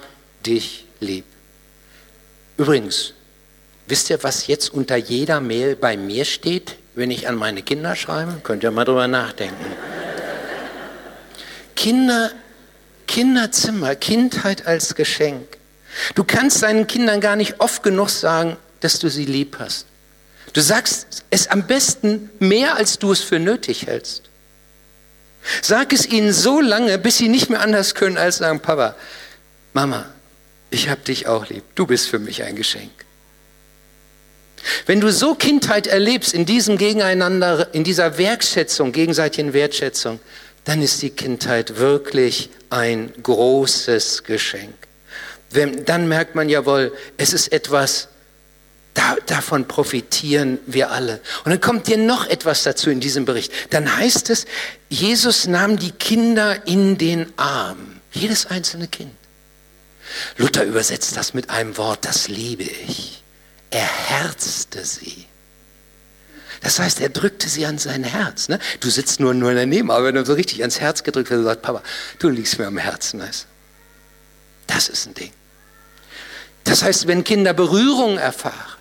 dich 0.46 0.86
lieb. 1.00 1.24
Übrigens, 2.56 3.14
wisst 3.86 4.10
ihr, 4.10 4.22
was 4.22 4.46
jetzt 4.46 4.72
unter 4.72 4.96
jeder 4.96 5.40
Mail 5.40 5.74
bei 5.74 5.96
mir 5.96 6.24
steht, 6.24 6.76
wenn 6.94 7.10
ich 7.10 7.28
an 7.28 7.36
meine 7.36 7.62
Kinder 7.62 7.96
schreibe? 7.96 8.40
Könnt 8.42 8.62
ihr 8.62 8.70
mal 8.70 8.84
drüber 8.84 9.08
nachdenken. 9.08 9.64
Kinder, 11.74 12.30
Kinderzimmer, 13.06 13.96
Kindheit 13.96 14.66
als 14.66 14.94
Geschenk. 14.94 15.56
Du 16.14 16.24
kannst 16.24 16.62
deinen 16.62 16.86
Kindern 16.86 17.20
gar 17.20 17.36
nicht 17.36 17.60
oft 17.60 17.82
genug 17.82 18.10
sagen, 18.10 18.56
dass 18.80 18.98
du 18.98 19.08
sie 19.08 19.24
lieb 19.24 19.56
hast. 19.58 19.86
Du 20.52 20.60
sagst 20.60 21.24
es 21.30 21.46
am 21.48 21.66
besten 21.66 22.30
mehr, 22.38 22.76
als 22.76 22.98
du 22.98 23.12
es 23.12 23.20
für 23.20 23.38
nötig 23.38 23.86
hältst. 23.86 24.22
Sag 25.62 25.92
es 25.92 26.06
ihnen 26.06 26.32
so 26.32 26.60
lange, 26.60 26.98
bis 26.98 27.18
sie 27.18 27.28
nicht 27.28 27.50
mehr 27.50 27.60
anders 27.60 27.94
können, 27.94 28.18
als 28.18 28.38
sagen, 28.38 28.60
Papa, 28.60 28.94
Mama, 29.72 30.12
ich 30.70 30.88
habe 30.88 31.00
dich 31.00 31.26
auch 31.26 31.48
lieb. 31.48 31.64
Du 31.74 31.86
bist 31.86 32.08
für 32.08 32.18
mich 32.18 32.42
ein 32.42 32.56
Geschenk. 32.56 32.90
Wenn 34.86 35.00
du 35.00 35.10
so 35.10 35.34
Kindheit 35.34 35.86
erlebst 35.86 36.34
in 36.34 36.44
diesem 36.44 36.76
Gegeneinander, 36.76 37.72
in 37.72 37.84
dieser 37.84 38.18
Wertschätzung, 38.18 38.92
gegenseitigen 38.92 39.52
Wertschätzung, 39.52 40.20
dann 40.64 40.82
ist 40.82 41.00
die 41.00 41.10
Kindheit 41.10 41.78
wirklich 41.78 42.50
ein 42.68 43.12
großes 43.22 44.24
Geschenk. 44.24 44.74
Wenn, 45.50 45.84
dann 45.84 46.08
merkt 46.08 46.34
man 46.34 46.48
jawohl, 46.48 46.92
es 47.16 47.32
ist 47.32 47.52
etwas, 47.52 48.08
da, 48.94 49.16
davon 49.26 49.68
profitieren 49.68 50.58
wir 50.66 50.90
alle. 50.90 51.20
Und 51.44 51.50
dann 51.50 51.60
kommt 51.60 51.86
dir 51.86 51.96
noch 51.96 52.26
etwas 52.26 52.64
dazu 52.64 52.90
in 52.90 53.00
diesem 53.00 53.24
Bericht. 53.24 53.52
Dann 53.70 53.96
heißt 53.96 54.30
es, 54.30 54.46
Jesus 54.88 55.46
nahm 55.46 55.78
die 55.78 55.92
Kinder 55.92 56.66
in 56.66 56.98
den 56.98 57.32
Arm. 57.38 58.00
Jedes 58.12 58.46
einzelne 58.46 58.88
Kind. 58.88 59.12
Luther 60.36 60.64
übersetzt 60.64 61.16
das 61.16 61.34
mit 61.34 61.50
einem 61.50 61.76
Wort, 61.76 62.04
das 62.04 62.26
liebe 62.26 62.64
ich. 62.64 63.22
Er 63.70 63.86
herzte 63.86 64.84
sie. 64.84 65.26
Das 66.62 66.78
heißt, 66.78 67.00
er 67.00 67.08
drückte 67.08 67.48
sie 67.48 67.64
an 67.64 67.78
sein 67.78 68.02
Herz. 68.04 68.48
Ne? 68.48 68.58
Du 68.80 68.90
sitzt 68.90 69.20
nur, 69.20 69.32
nur 69.32 69.54
daneben, 69.54 69.90
aber 69.90 70.06
wenn 70.06 70.16
du 70.16 70.24
so 70.26 70.34
richtig 70.34 70.60
ans 70.60 70.80
Herz 70.80 71.04
gedrückt 71.04 71.30
wird, 71.30 71.44
sagt 71.44 71.62
Papa, 71.62 71.82
du 72.18 72.28
liegst 72.28 72.58
mir 72.58 72.66
am 72.66 72.76
Herzen. 72.76 73.20
Weißt? 73.20 73.46
Das 74.66 74.88
ist 74.88 75.06
ein 75.06 75.14
Ding. 75.14 75.32
Das 76.64 76.82
heißt, 76.82 77.06
wenn 77.06 77.24
Kinder 77.24 77.54
Berührung 77.54 78.18
erfahren, 78.18 78.79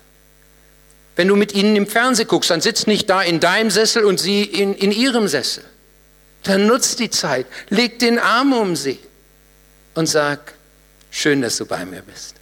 wenn 1.16 1.28
du 1.28 1.36
mit 1.36 1.54
ihnen 1.54 1.76
im 1.76 1.86
Fernsehen 1.86 2.28
guckst, 2.28 2.50
dann 2.50 2.60
sitzt 2.60 2.86
nicht 2.86 3.10
da 3.10 3.22
in 3.22 3.40
deinem 3.40 3.70
Sessel 3.70 4.04
und 4.04 4.18
sie 4.18 4.42
in, 4.42 4.74
in 4.74 4.92
ihrem 4.92 5.28
Sessel. 5.28 5.64
Dann 6.44 6.66
nutzt 6.66 6.98
die 6.98 7.10
Zeit, 7.10 7.46
leg 7.68 7.98
den 7.98 8.18
Arm 8.18 8.52
um 8.52 8.76
sie 8.76 8.98
und 9.94 10.06
sag, 10.06 10.54
schön, 11.10 11.42
dass 11.42 11.56
du 11.56 11.66
bei 11.66 11.84
mir 11.84 12.02
bist. 12.02 12.36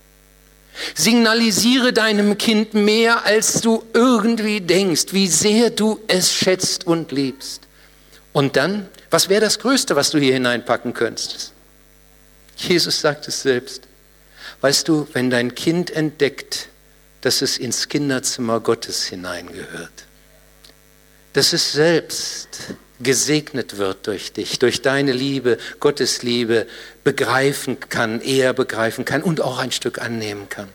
Signalisiere 0.95 1.93
deinem 1.93 2.39
Kind 2.39 2.75
mehr, 2.75 3.25
als 3.25 3.61
du 3.61 3.85
irgendwie 3.95 4.61
denkst, 4.61 5.07
wie 5.11 5.27
sehr 5.27 5.71
du 5.71 6.01
es 6.07 6.33
schätzt 6.33 6.87
und 6.87 7.11
liebst. 7.11 7.63
Und 8.33 8.57
dann, 8.57 8.89
was 9.11 9.29
wäre 9.29 9.41
das 9.41 9.59
Größte, 9.59 9.97
was 9.97 10.11
du 10.11 10.19
hier 10.19 10.35
hineinpacken 10.35 10.95
könntest? 10.95 11.53
Jesus 12.57 13.01
sagt 13.01 13.27
es 13.27 13.43
selbst. 13.43 13.83
Weißt 14.61 14.89
du, 14.89 15.09
wenn 15.13 15.31
dein 15.31 15.55
Kind 15.55 15.91
entdeckt, 15.91 16.69
dass 17.21 17.43
es 17.43 17.59
ins 17.59 17.89
Kinderzimmer 17.89 18.61
Gottes 18.61 19.05
hineingehört. 19.05 20.07
Dass 21.33 21.53
es 21.53 21.73
selbst 21.73 22.49
gesegnet 23.01 23.79
wird 23.79 24.07
durch 24.07 24.33
dich, 24.33 24.59
durch 24.59 24.83
deine 24.83 25.13
Liebe, 25.13 25.59
Gottes 25.81 26.23
Liebe, 26.23 26.67
begreifen 27.05 27.79
kann, 27.81 28.21
eher 28.21 28.53
begreifen 28.53 29.05
kann 29.05 29.23
und 29.23 29.41
auch 29.41 29.59
ein 29.59 29.73
Stück 29.73 30.01
annehmen 30.01 30.49
kann. 30.49 30.69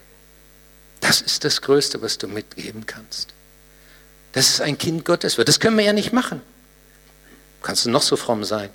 Das 1.02 1.20
ist 1.22 1.44
das 1.44 1.62
Größte, 1.62 2.02
was 2.02 2.18
du 2.18 2.28
mitgeben 2.28 2.86
kannst. 2.86 3.34
Dass 4.32 4.50
es 4.50 4.62
ein 4.62 4.78
Kind 4.78 5.04
Gottes 5.04 5.38
wird. 5.38 5.50
Das 5.50 5.60
können 5.60 5.78
wir 5.78 5.84
ja 5.84 5.94
nicht 5.94 6.14
machen. 6.14 6.42
Kannst 7.62 7.86
du 7.86 7.90
noch 7.90 8.02
so 8.02 8.16
fromm 8.16 8.44
sein. 8.44 8.70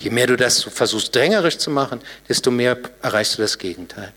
Je 0.00 0.10
mehr 0.10 0.26
du 0.26 0.36
das 0.36 0.62
versuchst 0.62 1.14
drängerisch 1.14 1.58
zu 1.58 1.70
machen, 1.70 2.00
desto 2.28 2.50
mehr 2.50 2.78
erreichst 3.02 3.38
du 3.38 3.42
das 3.42 3.58
Gegenteil. 3.58 4.12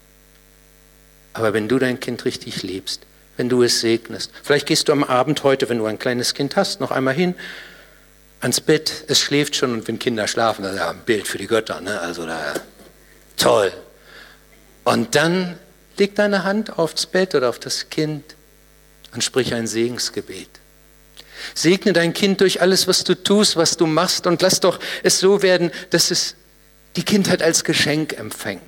Aber 1.34 1.54
wenn 1.54 1.68
du 1.68 1.80
dein 1.80 2.00
Kind 2.00 2.26
richtig 2.26 2.64
liebst, 2.64 3.02
wenn 3.38 3.50
du 3.50 3.64
es 3.64 3.80
segnest, 3.80 4.32
vielleicht 4.44 4.68
gehst 4.68 4.88
du 4.88 4.92
am 4.92 5.04
Abend 5.04 5.44
heute, 5.44 5.70
wenn 5.70 5.78
du 5.78 5.86
ein 5.86 6.00
kleines 6.00 6.34
Kind 6.34 6.56
hast, 6.56 6.80
noch 6.80 6.92
einmal 6.92 7.14
hin 7.14 7.36
ans 8.42 8.60
Bett, 8.60 9.06
es 9.08 9.20
schläft 9.20 9.56
schon 9.56 9.74
und 9.74 9.88
wenn 9.88 10.00
Kinder 10.00 10.28
schlafen, 10.28 10.66
ist 10.66 10.76
ja 10.76 10.90
ein 10.90 11.04
Bild 11.06 11.28
für 11.28 11.38
die 11.38 11.48
Götter, 11.48 11.80
ne? 11.80 12.00
also 12.00 12.26
da, 12.26 12.54
toll. 13.38 13.72
Und 14.84 15.16
dann 15.16 15.58
leg 15.98 16.16
deine 16.16 16.44
Hand 16.44 16.78
aufs 16.78 17.06
Bett 17.06 17.36
oder 17.36 17.50
auf 17.50 17.60
das 17.60 17.90
Kind 17.90 18.36
und 19.14 19.24
sprich 19.24 19.54
ein 19.54 19.68
Segensgebet. 19.68 20.50
Segne 21.54 21.94
dein 21.94 22.14
Kind 22.14 22.42
durch 22.42 22.62
alles, 22.62 22.88
was 22.88 23.04
du 23.04 23.16
tust, 23.16 23.56
was 23.56 23.78
du 23.78 23.86
machst 23.86 24.28
und 24.28 24.42
lass 24.42 24.60
doch 24.60 24.80
es 25.04 25.20
so 25.20 25.42
werden, 25.42 25.72
dass 25.90 26.12
es 26.12 26.36
die 26.96 27.04
Kindheit 27.04 27.42
als 27.42 27.64
Geschenk 27.64 28.14
empfängt 28.14 28.62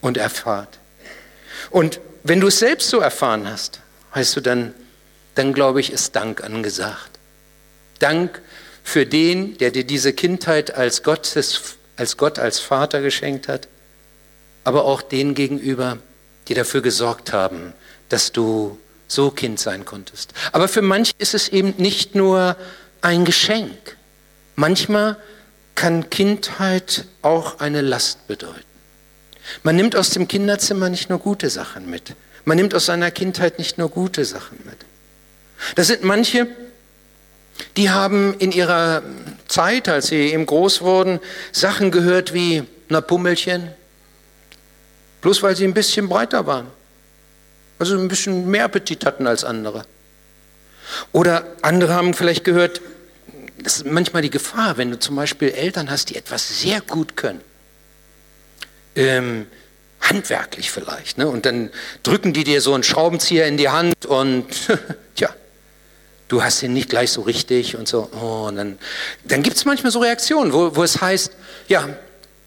und 0.00 0.16
erfahrt. 0.16 0.78
Und 1.70 2.00
wenn 2.22 2.40
du 2.40 2.48
es 2.48 2.58
selbst 2.58 2.88
so 2.88 3.00
erfahren 3.00 3.48
hast, 3.48 3.80
weißt 4.14 4.36
du, 4.36 4.40
dann, 4.40 4.74
dann 5.34 5.52
glaube 5.52 5.80
ich, 5.80 5.92
ist 5.92 6.16
Dank 6.16 6.42
angesagt. 6.42 7.18
Dank 7.98 8.40
für 8.82 9.06
den, 9.06 9.58
der 9.58 9.70
dir 9.70 9.84
diese 9.84 10.12
Kindheit 10.12 10.74
als, 10.74 11.02
Gottes, 11.02 11.76
als 11.96 12.16
Gott, 12.16 12.38
als 12.38 12.60
Vater 12.60 13.00
geschenkt 13.00 13.48
hat, 13.48 13.68
aber 14.62 14.84
auch 14.84 15.02
den 15.02 15.34
gegenüber, 15.34 15.98
die 16.48 16.54
dafür 16.54 16.82
gesorgt 16.82 17.32
haben, 17.32 17.72
dass 18.08 18.32
du 18.32 18.78
so 19.08 19.30
Kind 19.30 19.60
sein 19.60 19.84
konntest. 19.84 20.32
Aber 20.52 20.68
für 20.68 20.82
manche 20.82 21.12
ist 21.18 21.34
es 21.34 21.48
eben 21.48 21.74
nicht 21.78 22.14
nur 22.14 22.56
ein 23.00 23.24
Geschenk. 23.24 23.96
Manchmal 24.56 25.16
kann 25.74 26.08
Kindheit 26.10 27.04
auch 27.22 27.60
eine 27.60 27.80
Last 27.80 28.26
bedeuten. 28.26 28.73
Man 29.62 29.76
nimmt 29.76 29.96
aus 29.96 30.10
dem 30.10 30.28
Kinderzimmer 30.28 30.88
nicht 30.88 31.10
nur 31.10 31.18
gute 31.18 31.50
Sachen 31.50 31.88
mit. 31.90 32.14
Man 32.44 32.56
nimmt 32.56 32.74
aus 32.74 32.86
seiner 32.86 33.10
Kindheit 33.10 33.58
nicht 33.58 33.78
nur 33.78 33.90
gute 33.90 34.24
Sachen 34.24 34.58
mit. 34.64 34.78
Das 35.76 35.86
sind 35.86 36.02
manche, 36.02 36.46
die 37.76 37.90
haben 37.90 38.34
in 38.38 38.52
ihrer 38.52 39.02
Zeit, 39.48 39.88
als 39.88 40.08
sie 40.08 40.32
eben 40.32 40.46
groß 40.46 40.82
wurden, 40.82 41.20
Sachen 41.52 41.90
gehört 41.90 42.34
wie, 42.34 42.64
na 42.88 43.00
Pummelchen, 43.00 43.70
bloß 45.22 45.42
weil 45.42 45.56
sie 45.56 45.64
ein 45.64 45.74
bisschen 45.74 46.08
breiter 46.08 46.46
waren. 46.46 46.66
Also 47.78 47.98
ein 47.98 48.08
bisschen 48.08 48.50
mehr 48.50 48.64
Appetit 48.64 49.04
hatten 49.04 49.26
als 49.26 49.44
andere. 49.44 49.84
Oder 51.12 51.46
andere 51.62 51.94
haben 51.94 52.14
vielleicht 52.14 52.44
gehört, 52.44 52.80
das 53.58 53.78
ist 53.78 53.86
manchmal 53.86 54.22
die 54.22 54.30
Gefahr, 54.30 54.76
wenn 54.76 54.90
du 54.90 54.98
zum 54.98 55.16
Beispiel 55.16 55.48
Eltern 55.48 55.90
hast, 55.90 56.10
die 56.10 56.16
etwas 56.16 56.60
sehr 56.60 56.80
gut 56.80 57.16
können 57.16 57.40
ähm, 58.96 59.46
handwerklich 60.00 60.70
vielleicht. 60.70 61.18
Ne? 61.18 61.28
Und 61.28 61.46
dann 61.46 61.70
drücken 62.02 62.32
die 62.32 62.44
dir 62.44 62.60
so 62.60 62.74
einen 62.74 62.82
Schraubenzieher 62.82 63.46
in 63.46 63.56
die 63.56 63.68
Hand 63.68 64.06
und 64.06 64.46
tja, 65.14 65.34
du 66.28 66.42
hast 66.42 66.62
ihn 66.62 66.72
nicht 66.72 66.90
gleich 66.90 67.10
so 67.10 67.22
richtig 67.22 67.76
und 67.76 67.88
so. 67.88 68.10
Oh, 68.20 68.46
und 68.48 68.56
dann 68.56 68.78
dann 69.24 69.42
gibt 69.42 69.56
es 69.56 69.64
manchmal 69.64 69.92
so 69.92 70.00
Reaktionen, 70.00 70.52
wo, 70.52 70.76
wo 70.76 70.82
es 70.82 71.00
heißt, 71.00 71.32
ja, 71.68 71.88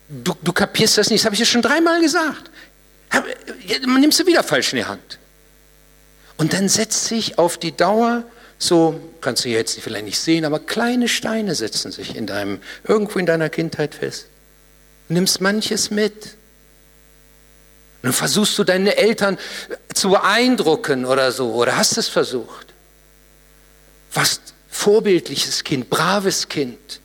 du, 0.10 0.34
du 0.42 0.54
kapierst 0.54 0.98
das 0.98 1.10
nicht, 1.10 1.22
das 1.22 1.26
habe 1.26 1.36
ich 1.36 1.40
dir 1.40 1.46
schon 1.46 1.62
dreimal 1.62 2.02
gesagt. 2.02 2.52
Man 3.86 4.02
nimmst 4.02 4.20
du 4.20 4.26
wieder 4.26 4.44
falsch 4.44 4.74
in 4.74 4.78
die 4.78 4.86
Hand. 4.86 5.20
Und 6.38 6.54
dann 6.54 6.70
setzt 6.70 7.06
sich 7.06 7.40
auf 7.40 7.58
die 7.58 7.76
Dauer 7.76 8.24
so, 8.60 9.00
kannst 9.22 9.46
du 9.46 9.50
jetzt 9.50 9.80
vielleicht 9.80 10.06
nicht 10.06 10.20
sehen, 10.20 10.46
aber 10.46 10.60
kleine 10.60 11.08
Steine 11.08 11.54
setzen 11.56 11.92
sich 11.92 12.16
in 12.16 12.26
deinem, 12.26 12.60
irgendwo 12.84 13.20
in 13.20 13.26
deiner 13.26 13.50
Kindheit 13.50 13.94
fest. 13.94 14.28
Nimmst 15.10 15.42
manches 15.42 15.90
mit. 15.90 16.14
Und 18.02 18.04
dann 18.04 18.14
versuchst 18.14 18.58
du 18.58 18.64
deine 18.64 18.98
Eltern 18.98 19.38
zu 19.94 20.10
beeindrucken 20.10 21.06
oder 21.06 21.32
so, 21.32 21.54
oder 21.54 21.78
hast 21.78 21.98
es 21.98 22.08
versucht. 22.08 22.68
Was 24.14 24.42
vorbildliches 24.70 25.64
Kind, 25.64 25.90
braves 25.90 26.48
Kind. 26.50 27.02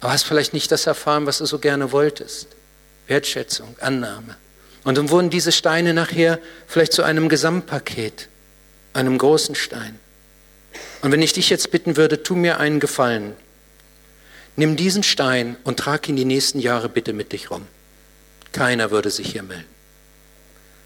Aber 0.00 0.12
hast 0.12 0.24
vielleicht 0.24 0.52
nicht 0.52 0.70
das 0.70 0.86
erfahren, 0.86 1.26
was 1.26 1.38
du 1.38 1.46
so 1.46 1.58
gerne 1.58 1.90
wolltest. 1.90 2.48
Wertschätzung, 3.06 3.76
Annahme. 3.80 4.36
Und 4.84 4.98
dann 4.98 5.10
wurden 5.10 5.30
diese 5.30 5.50
Steine 5.50 5.94
nachher 5.94 6.38
vielleicht 6.66 6.92
zu 6.92 7.02
einem 7.02 7.28
Gesamtpaket, 7.28 8.28
einem 8.92 9.16
großen 9.18 9.54
Stein. 9.54 9.98
Und 11.02 11.10
wenn 11.10 11.22
ich 11.22 11.32
dich 11.32 11.50
jetzt 11.50 11.70
bitten 11.70 11.96
würde, 11.96 12.22
tu 12.22 12.34
mir 12.34 12.60
einen 12.60 12.80
Gefallen. 12.80 13.34
Nimm 14.56 14.76
diesen 14.76 15.02
Stein 15.02 15.56
und 15.64 15.78
trag 15.78 16.08
ihn 16.08 16.16
die 16.16 16.24
nächsten 16.24 16.60
Jahre 16.60 16.88
bitte 16.88 17.12
mit 17.12 17.32
dich 17.32 17.50
rum. 17.50 17.66
Keiner 18.52 18.90
würde 18.90 19.10
sich 19.10 19.32
hier 19.32 19.42
melden. 19.42 19.64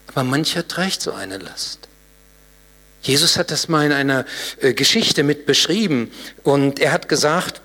Aber 0.07 0.23
mancher 0.23 0.67
trägt 0.67 1.01
so 1.01 1.11
eine 1.11 1.37
Last. 1.37 1.87
Jesus 3.01 3.37
hat 3.37 3.51
das 3.51 3.67
mal 3.67 3.85
in 3.85 3.91
einer 3.93 4.25
äh, 4.59 4.73
Geschichte 4.73 5.23
mit 5.23 5.45
beschrieben 5.45 6.11
und 6.43 6.79
er 6.79 6.91
hat 6.91 7.07
gesagt, 7.07 7.61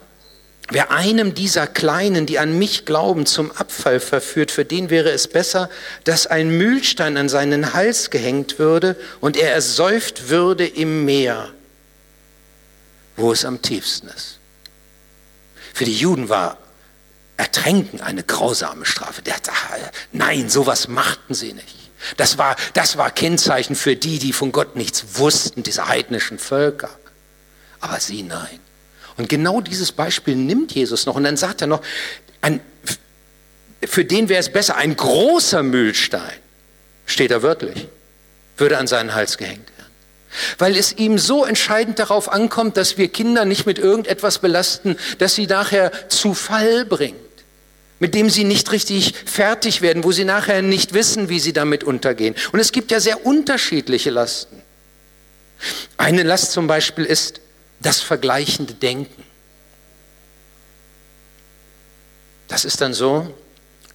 Wer 0.70 0.90
einem 0.90 1.34
dieser 1.34 1.66
Kleinen, 1.66 2.25
die 2.25 2.38
an 2.38 2.58
mich 2.58 2.87
glauben, 2.87 3.26
zum 3.26 3.52
Abfall 3.52 4.00
verführt, 4.00 4.50
für 4.50 4.64
den 4.64 4.88
wäre 4.88 5.11
es 5.11 5.28
besser, 5.28 5.68
dass 6.04 6.26
ein 6.26 6.56
Mühlstein 6.56 7.18
an 7.18 7.28
seinen 7.28 7.75
Hals 7.75 8.08
gehängt 8.08 8.58
würde 8.58 8.96
und 9.20 9.37
er 9.37 9.52
ersäuft 9.52 10.30
würde 10.30 10.66
im 10.66 11.04
Meer, 11.04 11.50
wo 13.16 13.30
es 13.30 13.44
am 13.44 13.61
tiefsten 13.61 14.08
ist. 14.08 14.38
Für 15.74 15.84
die 15.84 15.94
Juden 15.94 16.28
war 16.28 16.56
Ertränken 17.36 18.00
eine 18.00 18.22
grausame 18.22 18.86
Strafe. 18.86 19.20
Der, 19.20 19.34
nein, 20.12 20.48
sowas 20.48 20.86
machten 20.86 21.34
sie 21.34 21.52
nicht. 21.52 21.90
Das 22.16 22.38
war, 22.38 22.54
das 22.74 22.96
war 22.96 23.10
Kennzeichen 23.10 23.74
für 23.74 23.96
die, 23.96 24.20
die 24.20 24.32
von 24.32 24.52
Gott 24.52 24.76
nichts 24.76 25.18
wussten, 25.18 25.64
diese 25.64 25.88
heidnischen 25.88 26.38
Völker. 26.38 26.90
Aber 27.80 27.98
sie 27.98 28.22
nein. 28.22 28.60
Und 29.16 29.28
genau 29.28 29.60
dieses 29.60 29.90
Beispiel 29.90 30.36
nimmt 30.36 30.72
Jesus 30.72 31.06
noch 31.06 31.16
und 31.16 31.24
dann 31.24 31.36
sagt 31.36 31.60
er 31.60 31.66
noch, 31.66 31.82
ein, 32.40 32.60
für 33.84 34.04
den 34.04 34.28
wäre 34.28 34.40
es 34.40 34.52
besser, 34.52 34.76
ein 34.76 34.94
großer 34.94 35.62
Mühlstein, 35.62 36.38
steht 37.06 37.32
da 37.32 37.42
wörtlich, 37.42 37.88
würde 38.56 38.78
an 38.78 38.86
seinen 38.86 39.14
Hals 39.14 39.38
gehängt. 39.38 39.68
Weil 40.58 40.76
es 40.76 40.92
ihm 40.92 41.18
so 41.18 41.44
entscheidend 41.44 41.98
darauf 41.98 42.30
ankommt, 42.30 42.76
dass 42.76 42.98
wir 42.98 43.08
Kinder 43.08 43.44
nicht 43.44 43.66
mit 43.66 43.78
irgendetwas 43.78 44.38
belasten, 44.38 44.96
das 45.18 45.34
sie 45.34 45.46
nachher 45.46 46.08
zu 46.08 46.34
Fall 46.34 46.84
bringt, 46.84 47.18
mit 48.00 48.14
dem 48.14 48.30
sie 48.30 48.44
nicht 48.44 48.72
richtig 48.72 49.14
fertig 49.26 49.82
werden, 49.82 50.04
wo 50.04 50.12
sie 50.12 50.24
nachher 50.24 50.62
nicht 50.62 50.94
wissen, 50.94 51.28
wie 51.28 51.40
sie 51.40 51.52
damit 51.52 51.84
untergehen. 51.84 52.34
Und 52.52 52.60
es 52.60 52.72
gibt 52.72 52.90
ja 52.90 53.00
sehr 53.00 53.24
unterschiedliche 53.24 54.10
Lasten. 54.10 54.60
Eine 55.96 56.22
Last 56.22 56.52
zum 56.52 56.66
Beispiel 56.66 57.04
ist, 57.04 57.40
das 57.80 58.00
vergleichende 58.00 58.74
Denken. 58.74 59.22
Das 62.48 62.64
ist 62.64 62.80
dann 62.80 62.94
so, 62.94 63.35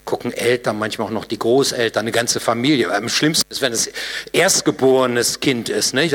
gucken 0.10 0.34
Eltern, 0.34 0.80
manchmal 0.80 1.08
auch 1.08 1.12
noch 1.12 1.26
die 1.26 1.38
Großeltern, 1.38 2.02
eine 2.02 2.12
ganze 2.12 2.40
Familie. 2.40 2.92
Am 2.92 3.10
schlimmsten 3.10 3.46
ist, 3.52 3.62
wenn 3.62 3.74
es 3.74 3.92
erstgeborenes 4.34 5.40
Kind 5.40 5.70
ist. 5.70 5.94
Ne? 5.94 6.10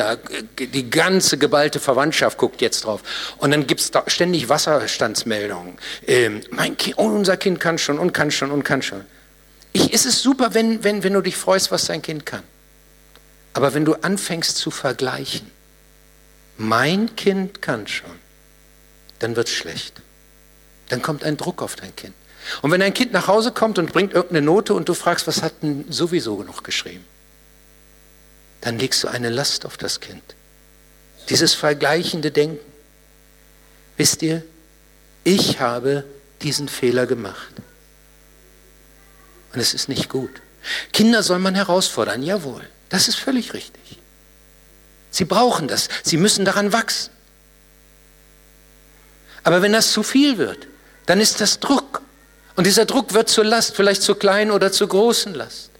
Die 0.59 0.91
ganze 0.91 1.39
geballte 1.39 1.79
Verwandtschaft 1.79 2.37
guckt 2.37 2.61
jetzt 2.61 2.87
drauf. 2.87 3.03
Und 3.39 3.53
dann 3.53 3.69
gibt 3.69 3.81
es 3.81 3.93
ständig 4.09 4.49
Wasserstandsmeldungen. 4.49 5.79
Ähm, 6.09 6.41
mein 6.51 6.77
kind, 6.77 6.99
oh, 6.99 7.05
unser 7.05 7.37
Kind 7.37 7.61
kann 7.61 7.79
schon 7.79 8.01
und 8.01 8.13
kann 8.13 8.33
schon 8.33 8.51
und 8.51 8.65
kann 8.65 8.83
schon. 8.83 9.05
Ich, 9.73 9.93
ist 9.93 10.07
es 10.07 10.21
super, 10.21 10.55
wenn, 10.55 10.83
wenn, 10.83 11.05
wenn 11.05 11.13
du 11.13 11.21
dich 11.21 11.37
freust, 11.37 11.71
was 11.71 11.85
dein 11.85 12.03
Kind 12.03 12.27
kann. 12.27 12.43
Aber 13.53 13.75
wenn 13.75 13.85
du 13.85 13.95
anfängst 13.95 14.57
zu 14.57 14.73
vergleichen, 14.73 15.49
mein 16.57 17.15
Kind 17.15 17.63
kann 17.63 17.87
schon, 17.87 18.11
dann 19.21 19.37
wird 19.37 19.47
es 19.47 19.55
schlecht. 19.55 20.03
Dann 20.89 21.01
kommt 21.01 21.23
ein 21.23 21.37
Druck 21.37 21.63
auf 21.63 21.77
dein 21.77 21.95
Kind. 21.95 22.15
Und 22.63 22.71
wenn 22.71 22.83
ein 22.83 22.95
Kind 22.95 23.13
nach 23.13 23.27
Hause 23.27 23.53
kommt 23.53 23.79
und 23.79 23.93
bringt 23.93 24.13
irgendeine 24.13 24.45
Note 24.45 24.75
und 24.75 24.89
du 24.89 24.95
fragst, 24.95 25.27
was 25.27 25.43
hat 25.43 25.63
denn 25.63 25.85
sowieso 25.91 26.43
noch 26.43 26.63
geschrieben, 26.63 27.05
dann 28.61 28.79
legst 28.79 29.03
du 29.05 29.09
eine 29.09 29.31
Last 29.31 29.67
auf 29.67 29.77
das 29.77 30.01
Kind. 30.01 30.23
Dieses 31.29 31.55
vergleichende 31.55 32.31
Denken. 32.31 32.65
Wisst 33.97 34.23
ihr, 34.23 34.43
ich 35.23 35.61
habe 35.61 36.05
diesen 36.43 36.69
Fehler 36.69 37.07
gemacht. 37.07 37.53
Und 39.53 39.61
es 39.61 39.73
ist 39.73 39.89
nicht 39.89 40.09
gut. 40.09 40.43
Kinder 40.93 41.23
soll 41.23 41.39
man 41.39 41.55
herausfordern, 41.55 42.23
jawohl, 42.23 42.63
das 42.89 43.09
ist 43.09 43.17
völlig 43.17 43.55
richtig. 43.55 43.99
Sie 45.11 45.25
brauchen 45.25 45.69
das. 45.69 45.89
Sie 46.03 46.17
müssen 46.17 46.45
daran 46.45 46.73
wachsen. 46.73 47.11
Aber 49.45 49.63
wenn 49.63 49.73
das 49.73 49.93
zu 49.93 50.03
viel 50.03 50.39
wird, 50.39 50.67
dann 51.07 51.21
ist 51.21 51.41
das 51.41 51.61
Druck. 51.61 51.94
Und 52.57 52.67
dieser 52.67 52.85
Druck 52.85 53.15
wird 53.15 53.29
zur 53.29 53.45
Last, 53.45 53.75
vielleicht 53.77 54.03
zur 54.03 54.19
kleinen 54.19 54.51
oder 54.51 54.71
zur 54.71 54.89
großen 54.89 55.35
Last. 55.35 55.71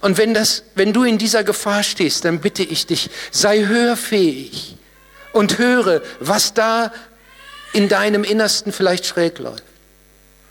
Und 0.00 0.18
wenn, 0.18 0.34
das, 0.34 0.62
wenn 0.74 0.92
du 0.92 1.04
in 1.04 1.18
dieser 1.18 1.44
Gefahr 1.44 1.82
stehst, 1.82 2.24
dann 2.24 2.40
bitte 2.40 2.62
ich 2.62 2.86
dich, 2.86 3.10
sei 3.30 3.66
hörfähig 3.66 4.76
und 5.32 5.58
höre, 5.58 6.02
was 6.20 6.54
da 6.54 6.92
in 7.72 7.88
deinem 7.88 8.24
Innersten 8.24 8.72
vielleicht 8.72 9.06
schräg 9.06 9.38
läuft 9.38 9.64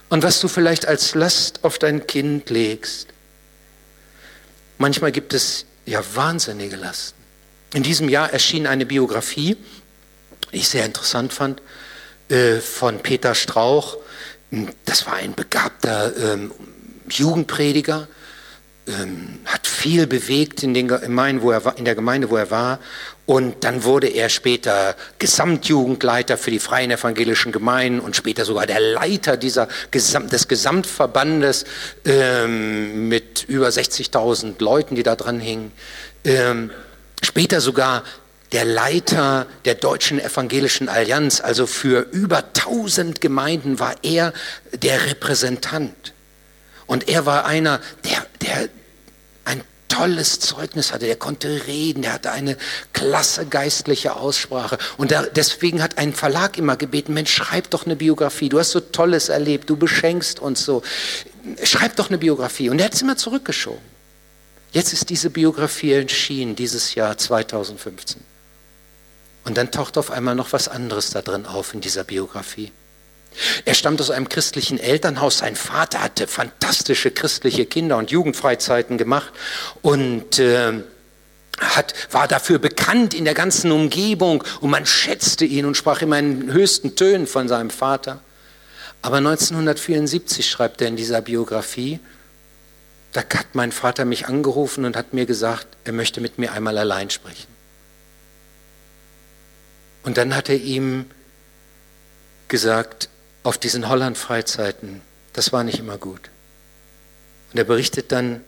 und 0.09 0.23
was 0.23 0.39
du 0.39 0.47
vielleicht 0.47 0.87
als 0.87 1.15
Last 1.15 1.63
auf 1.63 1.79
dein 1.79 2.05
Kind 2.07 2.49
legst. 2.49 3.07
Manchmal 4.77 5.11
gibt 5.11 5.33
es 5.33 5.65
ja 5.85 6.01
wahnsinnige 6.15 6.75
Lasten. 6.75 7.21
In 7.73 7.83
diesem 7.83 8.09
Jahr 8.09 8.31
erschien 8.33 8.67
eine 8.67 8.85
Biografie, 8.85 9.55
die 10.51 10.57
ich 10.57 10.67
sehr 10.67 10.85
interessant 10.85 11.33
fand, 11.33 11.61
äh, 12.29 12.59
von 12.59 12.99
Peter 12.99 13.35
Strauch. 13.35 13.97
Das 14.85 15.05
war 15.05 15.15
ein 15.15 15.33
begabter 15.33 16.11
ähm, 16.17 16.51
Jugendprediger, 17.09 18.07
ähm, 18.87 19.39
hat 19.45 19.65
viel 19.65 20.07
bewegt 20.07 20.63
in, 20.63 20.73
den 20.73 20.89
Gemeinden, 20.89 21.41
wo 21.41 21.51
er 21.51 21.63
war, 21.63 21.77
in 21.77 21.85
der 21.85 21.95
Gemeinde, 21.95 22.29
wo 22.29 22.35
er 22.35 22.51
war. 22.51 22.79
Und 23.25 23.63
dann 23.63 23.85
wurde 23.85 24.07
er 24.07 24.27
später 24.27 24.95
Gesamtjugendleiter 25.19 26.37
für 26.37 26.51
die 26.51 26.59
freien 26.59 26.91
evangelischen 26.91 27.53
Gemeinden 27.53 28.01
und 28.01 28.15
später 28.15 28.43
sogar 28.43 28.65
der 28.65 28.81
Leiter 28.81 29.37
dieser 29.37 29.69
Gesamt, 29.89 30.33
des 30.33 30.49
Gesamtverbandes 30.49 31.63
ähm, 32.03 33.07
mit 33.07 33.45
über 33.47 33.69
60.000 33.69 34.61
Leuten, 34.61 34.95
die 34.95 35.03
da 35.03 35.15
dran 35.15 35.39
hingen. 35.39 35.71
Ähm, 36.25 36.71
Später 37.23 37.61
sogar 37.61 38.03
der 38.51 38.65
Leiter 38.65 39.47
der 39.65 39.75
Deutschen 39.75 40.19
Evangelischen 40.19 40.89
Allianz, 40.89 41.39
also 41.41 41.67
für 41.67 42.01
über 42.11 42.39
1000 42.39 43.21
Gemeinden 43.21 43.79
war 43.79 43.95
er 44.03 44.33
der 44.73 45.05
Repräsentant. 45.05 46.13
Und 46.85 47.07
er 47.07 47.25
war 47.25 47.45
einer, 47.45 47.79
der, 48.03 48.25
der 48.41 48.69
ein 49.45 49.63
tolles 49.87 50.41
Zeugnis 50.41 50.91
hatte, 50.91 51.05
der 51.05 51.15
konnte 51.15 51.65
reden, 51.67 52.01
der 52.01 52.13
hatte 52.13 52.31
eine 52.31 52.57
klasse 52.91 53.45
geistliche 53.45 54.15
Aussprache. 54.17 54.77
Und 54.97 55.11
da, 55.11 55.23
deswegen 55.23 55.81
hat 55.81 55.97
ein 55.97 56.13
Verlag 56.13 56.57
immer 56.57 56.75
gebeten, 56.75 57.13
Mensch, 57.13 57.33
schreib 57.33 57.69
doch 57.69 57.85
eine 57.85 57.95
Biografie, 57.95 58.49
du 58.49 58.59
hast 58.59 58.71
so 58.71 58.81
Tolles 58.81 59.29
erlebt, 59.29 59.69
du 59.69 59.77
beschenkst 59.77 60.41
uns 60.41 60.65
so, 60.65 60.83
schreib 61.63 61.95
doch 61.95 62.09
eine 62.09 62.17
Biografie. 62.17 62.69
Und 62.69 62.79
er 62.79 62.85
hat 62.85 62.93
es 62.95 63.01
immer 63.01 63.15
zurückgeschoben. 63.15 63.91
Jetzt 64.73 64.91
ist 64.91 65.09
diese 65.09 65.29
Biografie 65.29 65.93
erschienen, 65.93 66.55
dieses 66.55 66.95
Jahr 66.95 67.17
2015. 67.17 68.30
Und 69.43 69.57
dann 69.57 69.71
taucht 69.71 69.97
auf 69.97 70.11
einmal 70.11 70.35
noch 70.35 70.53
was 70.53 70.67
anderes 70.67 71.09
da 71.09 71.21
drin 71.21 71.45
auf 71.45 71.73
in 71.73 71.81
dieser 71.81 72.03
Biografie. 72.03 72.71
Er 73.65 73.73
stammt 73.73 74.01
aus 74.01 74.11
einem 74.11 74.29
christlichen 74.29 74.77
Elternhaus. 74.77 75.39
Sein 75.39 75.55
Vater 75.55 76.03
hatte 76.03 76.27
fantastische 76.27 77.11
christliche 77.11 77.65
Kinder- 77.65 77.97
und 77.97 78.11
Jugendfreizeiten 78.11 78.97
gemacht 78.97 79.31
und 79.81 80.37
äh, 80.39 80.83
hat, 81.59 81.93
war 82.11 82.27
dafür 82.27 82.59
bekannt 82.59 83.13
in 83.13 83.25
der 83.25 83.33
ganzen 83.33 83.71
Umgebung 83.71 84.43
und 84.59 84.69
man 84.69 84.85
schätzte 84.85 85.45
ihn 85.45 85.65
und 85.65 85.77
sprach 85.77 86.01
immer 86.01 86.19
in 86.19 86.51
höchsten 86.51 86.95
Tönen 86.95 87.27
von 87.27 87.47
seinem 87.47 87.69
Vater. 87.69 88.21
Aber 89.01 89.17
1974 89.17 90.49
schreibt 90.49 90.81
er 90.81 90.87
in 90.87 90.95
dieser 90.95 91.21
Biografie, 91.21 91.99
da 93.13 93.21
hat 93.21 93.53
mein 93.53 93.71
Vater 93.71 94.05
mich 94.05 94.27
angerufen 94.27 94.85
und 94.85 94.95
hat 94.95 95.13
mir 95.13 95.25
gesagt, 95.25 95.67
er 95.83 95.93
möchte 95.93 96.21
mit 96.21 96.37
mir 96.37 96.53
einmal 96.53 96.77
allein 96.77 97.09
sprechen. 97.09 97.50
Und 100.11 100.17
dann 100.17 100.35
hat 100.35 100.49
er 100.49 100.57
ihm 100.57 101.05
gesagt, 102.49 103.07
auf 103.43 103.57
diesen 103.57 103.87
Holland-Freizeiten, 103.87 105.01
das 105.31 105.53
war 105.53 105.63
nicht 105.63 105.79
immer 105.79 105.97
gut. 105.97 106.29
Und 107.49 107.57
er 107.57 107.63
berichtet 107.63 108.11
dann, 108.11 108.43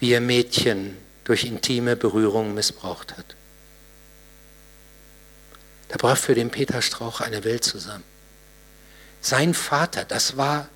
wie 0.00 0.10
er 0.10 0.20
Mädchen 0.20 0.96
durch 1.22 1.44
intime 1.44 1.94
Berührungen 1.94 2.52
missbraucht 2.52 3.16
hat. 3.16 3.36
Da 5.86 5.98
brach 5.98 6.18
für 6.18 6.34
den 6.34 6.50
Peter 6.50 6.82
Strauch 6.82 7.20
eine 7.20 7.44
Welt 7.44 7.62
zusammen. 7.62 8.02
Sein 9.20 9.54
Vater, 9.54 10.04
das 10.04 10.36
war, 10.36 10.68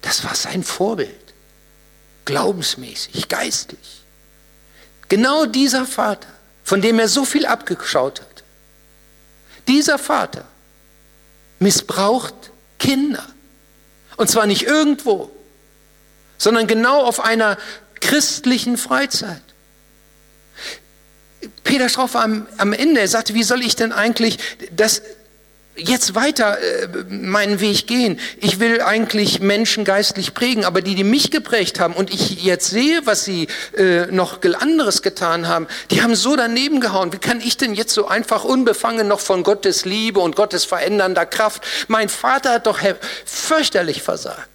das 0.00 0.22
war 0.22 0.36
sein 0.36 0.62
Vorbild. 0.62 1.34
Glaubensmäßig, 2.24 3.28
geistlich. 3.28 4.04
Genau 5.08 5.44
dieser 5.44 5.86
Vater, 5.86 6.28
von 6.62 6.80
dem 6.80 7.00
er 7.00 7.08
so 7.08 7.24
viel 7.24 7.46
abgeschaut 7.46 8.20
hat. 8.20 8.33
Dieser 9.68 9.98
Vater 9.98 10.44
missbraucht 11.58 12.34
Kinder. 12.78 13.24
Und 14.16 14.30
zwar 14.30 14.46
nicht 14.46 14.62
irgendwo, 14.62 15.30
sondern 16.38 16.66
genau 16.66 17.02
auf 17.02 17.20
einer 17.20 17.56
christlichen 18.00 18.76
Freizeit. 18.76 19.42
Peter 21.64 21.88
Strauch 21.88 22.12
war 22.14 22.22
am, 22.22 22.46
am 22.58 22.72
Ende, 22.72 23.00
er 23.00 23.08
sagte, 23.08 23.34
wie 23.34 23.42
soll 23.42 23.62
ich 23.62 23.76
denn 23.76 23.92
eigentlich 23.92 24.38
das 24.70 25.02
jetzt 25.76 26.14
weiter 26.14 26.58
äh, 26.58 26.88
meinen 27.08 27.60
Weg 27.60 27.86
gehen. 27.86 28.18
Ich 28.38 28.60
will 28.60 28.80
eigentlich 28.80 29.40
Menschen 29.40 29.84
geistlich 29.84 30.34
prägen, 30.34 30.64
aber 30.64 30.82
die, 30.82 30.94
die 30.94 31.04
mich 31.04 31.30
geprägt 31.30 31.80
haben 31.80 31.94
und 31.94 32.12
ich 32.12 32.42
jetzt 32.44 32.70
sehe, 32.70 33.02
was 33.04 33.24
sie 33.24 33.48
äh, 33.76 34.06
noch 34.06 34.40
anderes 34.60 35.02
getan 35.02 35.48
haben, 35.48 35.66
die 35.90 36.02
haben 36.02 36.14
so 36.14 36.36
daneben 36.36 36.80
gehauen. 36.80 37.12
Wie 37.12 37.18
kann 37.18 37.40
ich 37.40 37.56
denn 37.56 37.74
jetzt 37.74 37.92
so 37.92 38.06
einfach 38.06 38.44
unbefangen 38.44 39.08
noch 39.08 39.20
von 39.20 39.42
Gottes 39.42 39.84
Liebe 39.84 40.20
und 40.20 40.36
Gottes 40.36 40.64
verändernder 40.64 41.26
Kraft? 41.26 41.64
Mein 41.88 42.08
Vater 42.08 42.50
hat 42.50 42.66
doch 42.66 42.80
fürchterlich 43.24 44.02
versagt. 44.02 44.48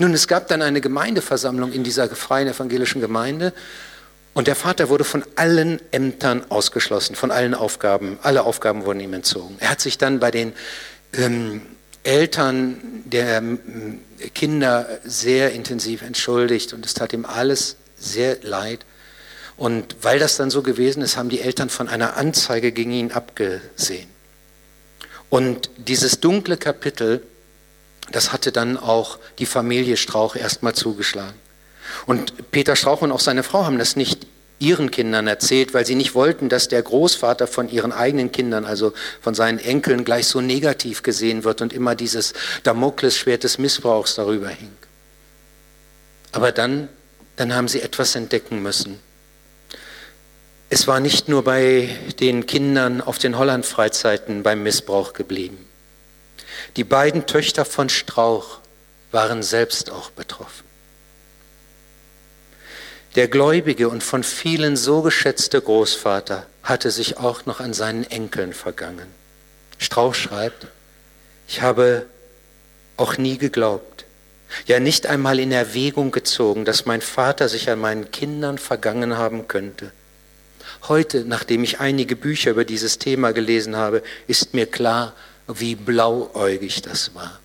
Nun, 0.00 0.14
es 0.14 0.28
gab 0.28 0.46
dann 0.48 0.62
eine 0.62 0.80
Gemeindeversammlung 0.80 1.72
in 1.72 1.82
dieser 1.82 2.08
freien 2.08 2.46
evangelischen 2.48 3.00
Gemeinde 3.00 3.52
und 4.38 4.46
der 4.46 4.54
Vater 4.54 4.88
wurde 4.88 5.02
von 5.02 5.24
allen 5.34 5.80
Ämtern 5.90 6.48
ausgeschlossen, 6.48 7.16
von 7.16 7.32
allen 7.32 7.54
Aufgaben. 7.54 8.20
Alle 8.22 8.44
Aufgaben 8.44 8.84
wurden 8.84 9.00
ihm 9.00 9.12
entzogen. 9.12 9.56
Er 9.58 9.70
hat 9.70 9.80
sich 9.80 9.98
dann 9.98 10.20
bei 10.20 10.30
den 10.30 10.52
ähm, 11.12 11.62
Eltern 12.04 12.76
der 13.04 13.38
ähm, 13.38 14.00
Kinder 14.36 14.88
sehr 15.02 15.50
intensiv 15.54 16.02
entschuldigt 16.02 16.72
und 16.72 16.86
es 16.86 16.94
tat 16.94 17.12
ihm 17.14 17.24
alles 17.24 17.78
sehr 17.98 18.38
leid. 18.42 18.86
Und 19.56 19.96
weil 20.02 20.20
das 20.20 20.36
dann 20.36 20.50
so 20.50 20.62
gewesen 20.62 21.02
ist, 21.02 21.16
haben 21.16 21.30
die 21.30 21.40
Eltern 21.40 21.68
von 21.68 21.88
einer 21.88 22.16
Anzeige 22.16 22.70
gegen 22.70 22.92
ihn 22.92 23.10
abgesehen. 23.10 24.08
Und 25.30 25.68
dieses 25.78 26.20
dunkle 26.20 26.58
Kapitel, 26.58 27.24
das 28.12 28.32
hatte 28.32 28.52
dann 28.52 28.76
auch 28.76 29.18
die 29.40 29.46
Familie 29.46 29.96
Strauch 29.96 30.36
erstmal 30.36 30.76
zugeschlagen. 30.76 31.47
Und 32.06 32.50
Peter 32.50 32.76
Strauch 32.76 33.02
und 33.02 33.12
auch 33.12 33.20
seine 33.20 33.42
Frau 33.42 33.64
haben 33.64 33.78
das 33.78 33.96
nicht 33.96 34.26
ihren 34.58 34.90
Kindern 34.90 35.26
erzählt, 35.26 35.74
weil 35.74 35.86
sie 35.86 35.94
nicht 35.94 36.14
wollten, 36.14 36.48
dass 36.48 36.68
der 36.68 36.82
Großvater 36.82 37.46
von 37.46 37.68
ihren 37.68 37.92
eigenen 37.92 38.32
Kindern, 38.32 38.64
also 38.64 38.92
von 39.20 39.34
seinen 39.34 39.58
Enkeln, 39.58 40.04
gleich 40.04 40.26
so 40.26 40.40
negativ 40.40 41.02
gesehen 41.02 41.44
wird 41.44 41.60
und 41.60 41.72
immer 41.72 41.94
dieses 41.94 42.32
Damoklesschwert 42.64 43.44
des 43.44 43.58
Missbrauchs 43.58 44.16
darüber 44.16 44.48
hing. 44.48 44.72
Aber 46.32 46.52
dann, 46.52 46.88
dann 47.36 47.54
haben 47.54 47.68
sie 47.68 47.80
etwas 47.80 48.14
entdecken 48.14 48.62
müssen. 48.62 48.98
Es 50.70 50.86
war 50.86 51.00
nicht 51.00 51.28
nur 51.28 51.44
bei 51.44 51.88
den 52.20 52.44
Kindern 52.44 53.00
auf 53.00 53.18
den 53.18 53.38
Holland-Freizeiten 53.38 54.42
beim 54.42 54.62
Missbrauch 54.62 55.14
geblieben. 55.14 55.64
Die 56.76 56.84
beiden 56.84 57.26
Töchter 57.26 57.64
von 57.64 57.88
Strauch 57.88 58.58
waren 59.10 59.42
selbst 59.42 59.90
auch 59.90 60.10
betroffen. 60.10 60.67
Der 63.18 63.26
gläubige 63.26 63.88
und 63.88 64.04
von 64.04 64.22
vielen 64.22 64.76
so 64.76 65.02
geschätzte 65.02 65.60
Großvater 65.60 66.46
hatte 66.62 66.92
sich 66.92 67.16
auch 67.16 67.46
noch 67.46 67.58
an 67.58 67.72
seinen 67.72 68.04
Enkeln 68.04 68.52
vergangen. 68.52 69.08
Strauch 69.76 70.14
schreibt, 70.14 70.68
ich 71.48 71.60
habe 71.60 72.06
auch 72.96 73.18
nie 73.18 73.36
geglaubt, 73.36 74.04
ja 74.66 74.78
nicht 74.78 75.08
einmal 75.08 75.40
in 75.40 75.50
Erwägung 75.50 76.12
gezogen, 76.12 76.64
dass 76.64 76.86
mein 76.86 77.00
Vater 77.00 77.48
sich 77.48 77.68
an 77.68 77.80
meinen 77.80 78.12
Kindern 78.12 78.56
vergangen 78.56 79.16
haben 79.16 79.48
könnte. 79.48 79.90
Heute, 80.86 81.24
nachdem 81.24 81.64
ich 81.64 81.80
einige 81.80 82.14
Bücher 82.14 82.52
über 82.52 82.64
dieses 82.64 83.00
Thema 83.00 83.32
gelesen 83.32 83.74
habe, 83.74 84.04
ist 84.28 84.54
mir 84.54 84.66
klar, 84.66 85.12
wie 85.48 85.74
blauäugig 85.74 86.82
das 86.82 87.16
war. 87.16 87.40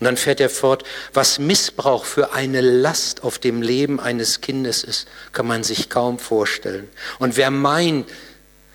Und 0.00 0.06
dann 0.06 0.16
fährt 0.16 0.40
er 0.40 0.48
fort, 0.48 0.82
was 1.12 1.38
Missbrauch 1.38 2.06
für 2.06 2.32
eine 2.32 2.62
Last 2.62 3.22
auf 3.22 3.38
dem 3.38 3.60
Leben 3.60 4.00
eines 4.00 4.40
Kindes 4.40 4.82
ist, 4.82 5.06
kann 5.32 5.46
man 5.46 5.62
sich 5.62 5.90
kaum 5.90 6.18
vorstellen. 6.18 6.88
Und 7.18 7.36
wer 7.36 7.50
meint, 7.50 8.08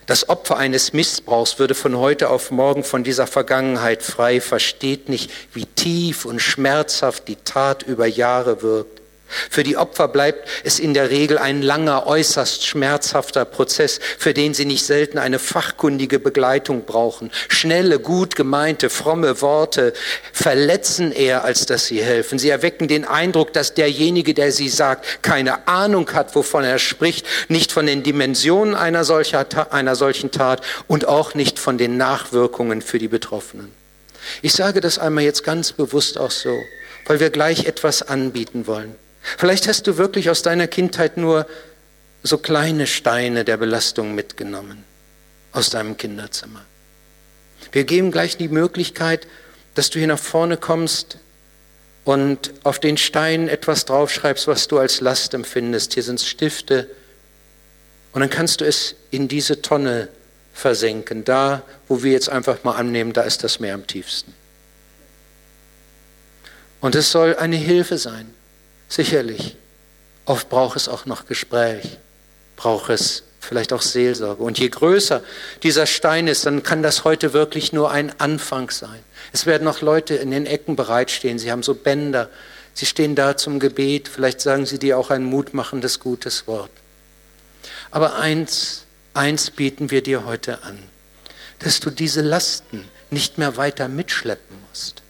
das 0.05 0.29
Opfer 0.29 0.57
eines 0.57 0.93
Missbrauchs 0.93 1.57
würde 1.57 1.73
von 1.73 1.97
heute 1.97 2.29
auf 2.29 2.51
morgen 2.51 2.83
von 2.83 3.03
dieser 3.03 3.25
Vergangenheit 3.25 4.03
frei, 4.03 4.39
versteht 4.39 5.09
nicht, 5.09 5.31
wie 5.51 5.65
tief 5.65 6.25
und 6.25 6.39
schmerzhaft 6.39 7.27
die 7.27 7.37
Tat 7.37 7.81
über 7.81 8.05
Jahre 8.05 8.61
wirkt. 8.61 8.94
Für 9.27 9.63
die 9.63 9.75
Opfer 9.75 10.07
bleibt 10.07 10.47
es 10.63 10.79
in 10.79 10.93
der 10.93 11.09
Regel 11.09 11.37
ein 11.37 11.61
langer, 11.61 12.05
äußerst 12.05 12.65
schmerzhafter 12.65 13.43
Prozess, 13.43 13.99
für 14.17 14.33
den 14.33 14.53
sie 14.53 14.65
nicht 14.65 14.85
selten 14.85 15.17
eine 15.17 15.39
fachkundige 15.39 16.19
Begleitung 16.19 16.85
brauchen. 16.85 17.31
Schnelle, 17.47 17.99
gut 17.99 18.35
gemeinte, 18.35 18.89
fromme 18.89 19.41
Worte 19.41 19.93
verletzen 20.31 21.11
eher, 21.11 21.43
als 21.43 21.65
dass 21.65 21.87
sie 21.87 22.03
helfen. 22.03 22.37
Sie 22.37 22.49
erwecken 22.49 22.87
den 22.87 23.05
Eindruck, 23.05 23.51
dass 23.53 23.73
derjenige, 23.73 24.33
der 24.33 24.51
sie 24.51 24.69
sagt, 24.69 25.23
keine 25.23 25.67
Ahnung 25.67 26.11
hat, 26.13 26.35
wovon 26.35 26.63
er 26.63 26.77
spricht, 26.77 27.25
nicht 27.47 27.71
von 27.71 27.87
den 27.87 28.03
Dimensionen 28.03 28.75
einer, 28.75 29.03
solcher, 29.03 29.73
einer 29.73 29.95
solchen 29.95 30.31
Tat 30.31 30.61
und 30.87 31.07
auch 31.07 31.33
nicht 31.33 31.57
von 31.57 31.77
den 31.77 31.97
Nachwirkungen 31.97 32.81
für 32.81 32.99
die 32.99 33.07
Betroffenen. 33.07 33.71
Ich 34.41 34.53
sage 34.53 34.81
das 34.81 34.99
einmal 34.99 35.23
jetzt 35.23 35.43
ganz 35.43 35.71
bewusst 35.71 36.17
auch 36.17 36.31
so, 36.31 36.55
weil 37.05 37.19
wir 37.19 37.29
gleich 37.29 37.65
etwas 37.65 38.01
anbieten 38.03 38.67
wollen. 38.67 38.95
Vielleicht 39.37 39.67
hast 39.67 39.87
du 39.87 39.97
wirklich 39.97 40.29
aus 40.29 40.43
deiner 40.43 40.67
Kindheit 40.67 41.17
nur 41.17 41.47
so 42.23 42.37
kleine 42.37 42.87
Steine 42.87 43.43
der 43.43 43.57
Belastung 43.57 44.15
mitgenommen 44.15 44.83
aus 45.51 45.69
deinem 45.69 45.97
Kinderzimmer. 45.97 46.63
Wir 47.71 47.83
geben 47.83 48.11
gleich 48.11 48.37
die 48.37 48.47
Möglichkeit, 48.47 49.27
dass 49.73 49.89
du 49.89 49.99
hier 49.99 50.07
nach 50.07 50.19
vorne 50.19 50.57
kommst 50.57 51.17
und 52.03 52.53
auf 52.63 52.79
den 52.79 52.97
Stein 52.97 53.49
etwas 53.49 53.85
draufschreibst, 53.85 54.47
was 54.47 54.67
du 54.67 54.77
als 54.77 55.01
Last 55.01 55.33
empfindest. 55.33 55.93
Hier 55.95 56.03
sind 56.03 56.21
Stifte. 56.21 56.87
Und 58.13 58.21
dann 58.21 58.29
kannst 58.29 58.61
du 58.61 58.65
es 58.65 58.95
in 59.11 59.27
diese 59.27 59.61
Tonne 59.61 60.07
versenken, 60.53 61.25
da, 61.25 61.63
wo 61.87 62.03
wir 62.03 62.11
jetzt 62.11 62.29
einfach 62.29 62.63
mal 62.63 62.75
annehmen, 62.75 63.11
da 63.11 63.23
ist 63.23 63.43
das 63.43 63.59
Meer 63.59 63.73
am 63.73 63.87
tiefsten. 63.87 64.33
Und 66.79 66.95
es 66.95 67.11
soll 67.11 67.35
eine 67.35 67.57
Hilfe 67.57 67.97
sein. 67.97 68.33
Sicherlich. 68.95 69.57
Oft 70.23 70.47
braucht 70.47 70.77
es 70.77 70.87
auch 70.87 71.05
noch 71.05 71.25
Gespräch, 71.25 71.97
braucht 72.55 72.89
es 72.89 73.23
vielleicht 73.41 73.73
auch 73.73 73.81
Seelsorge. 73.81 74.41
Und 74.41 74.57
je 74.57 74.69
größer 74.69 75.21
dieser 75.63 75.85
Stein 75.85 76.29
ist, 76.29 76.45
dann 76.45 76.63
kann 76.63 76.81
das 76.81 77.03
heute 77.03 77.33
wirklich 77.33 77.73
nur 77.73 77.91
ein 77.91 78.17
Anfang 78.21 78.69
sein. 78.69 79.03
Es 79.33 79.45
werden 79.45 79.65
noch 79.65 79.81
Leute 79.81 80.15
in 80.15 80.31
den 80.31 80.45
Ecken 80.45 80.77
bereitstehen. 80.77 81.39
Sie 81.39 81.51
haben 81.51 81.61
so 81.61 81.75
Bänder. 81.75 82.29
Sie 82.73 82.85
stehen 82.85 83.15
da 83.15 83.35
zum 83.35 83.59
Gebet. 83.59 84.07
Vielleicht 84.07 84.39
sagen 84.39 84.65
sie 84.65 84.79
dir 84.79 84.97
auch 84.97 85.09
ein 85.09 85.25
mutmachendes, 85.25 85.99
gutes 85.99 86.47
Wort. 86.47 86.71
Aber 87.91 88.15
eins, 88.15 88.85
eins 89.13 89.51
bieten 89.51 89.91
wir 89.91 90.03
dir 90.03 90.25
heute 90.25 90.63
an, 90.63 90.79
dass 91.59 91.81
du 91.81 91.89
diese 91.89 92.21
Lasten 92.21 92.87
nicht 93.09 93.37
mehr 93.37 93.57
weiter 93.57 93.89
mitschleppen 93.89 94.55
musst 94.69 95.01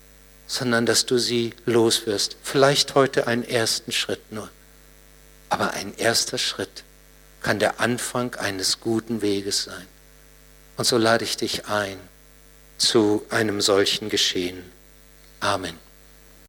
sondern 0.47 0.85
dass 0.85 1.05
du 1.05 1.17
sie 1.17 1.53
loswirst. 1.65 2.37
Vielleicht 2.43 2.95
heute 2.95 3.27
einen 3.27 3.43
ersten 3.43 3.91
Schritt 3.91 4.31
nur. 4.31 4.49
Aber 5.49 5.71
ein 5.71 5.95
erster 5.97 6.37
Schritt 6.37 6.83
kann 7.41 7.59
der 7.59 7.79
Anfang 7.79 8.35
eines 8.35 8.79
guten 8.79 9.21
Weges 9.21 9.63
sein. 9.63 9.85
Und 10.77 10.85
so 10.85 10.97
lade 10.97 11.23
ich 11.23 11.37
dich 11.37 11.67
ein 11.67 11.97
zu 12.77 13.25
einem 13.29 13.61
solchen 13.61 14.09
Geschehen. 14.09 14.63
Amen. 15.39 15.84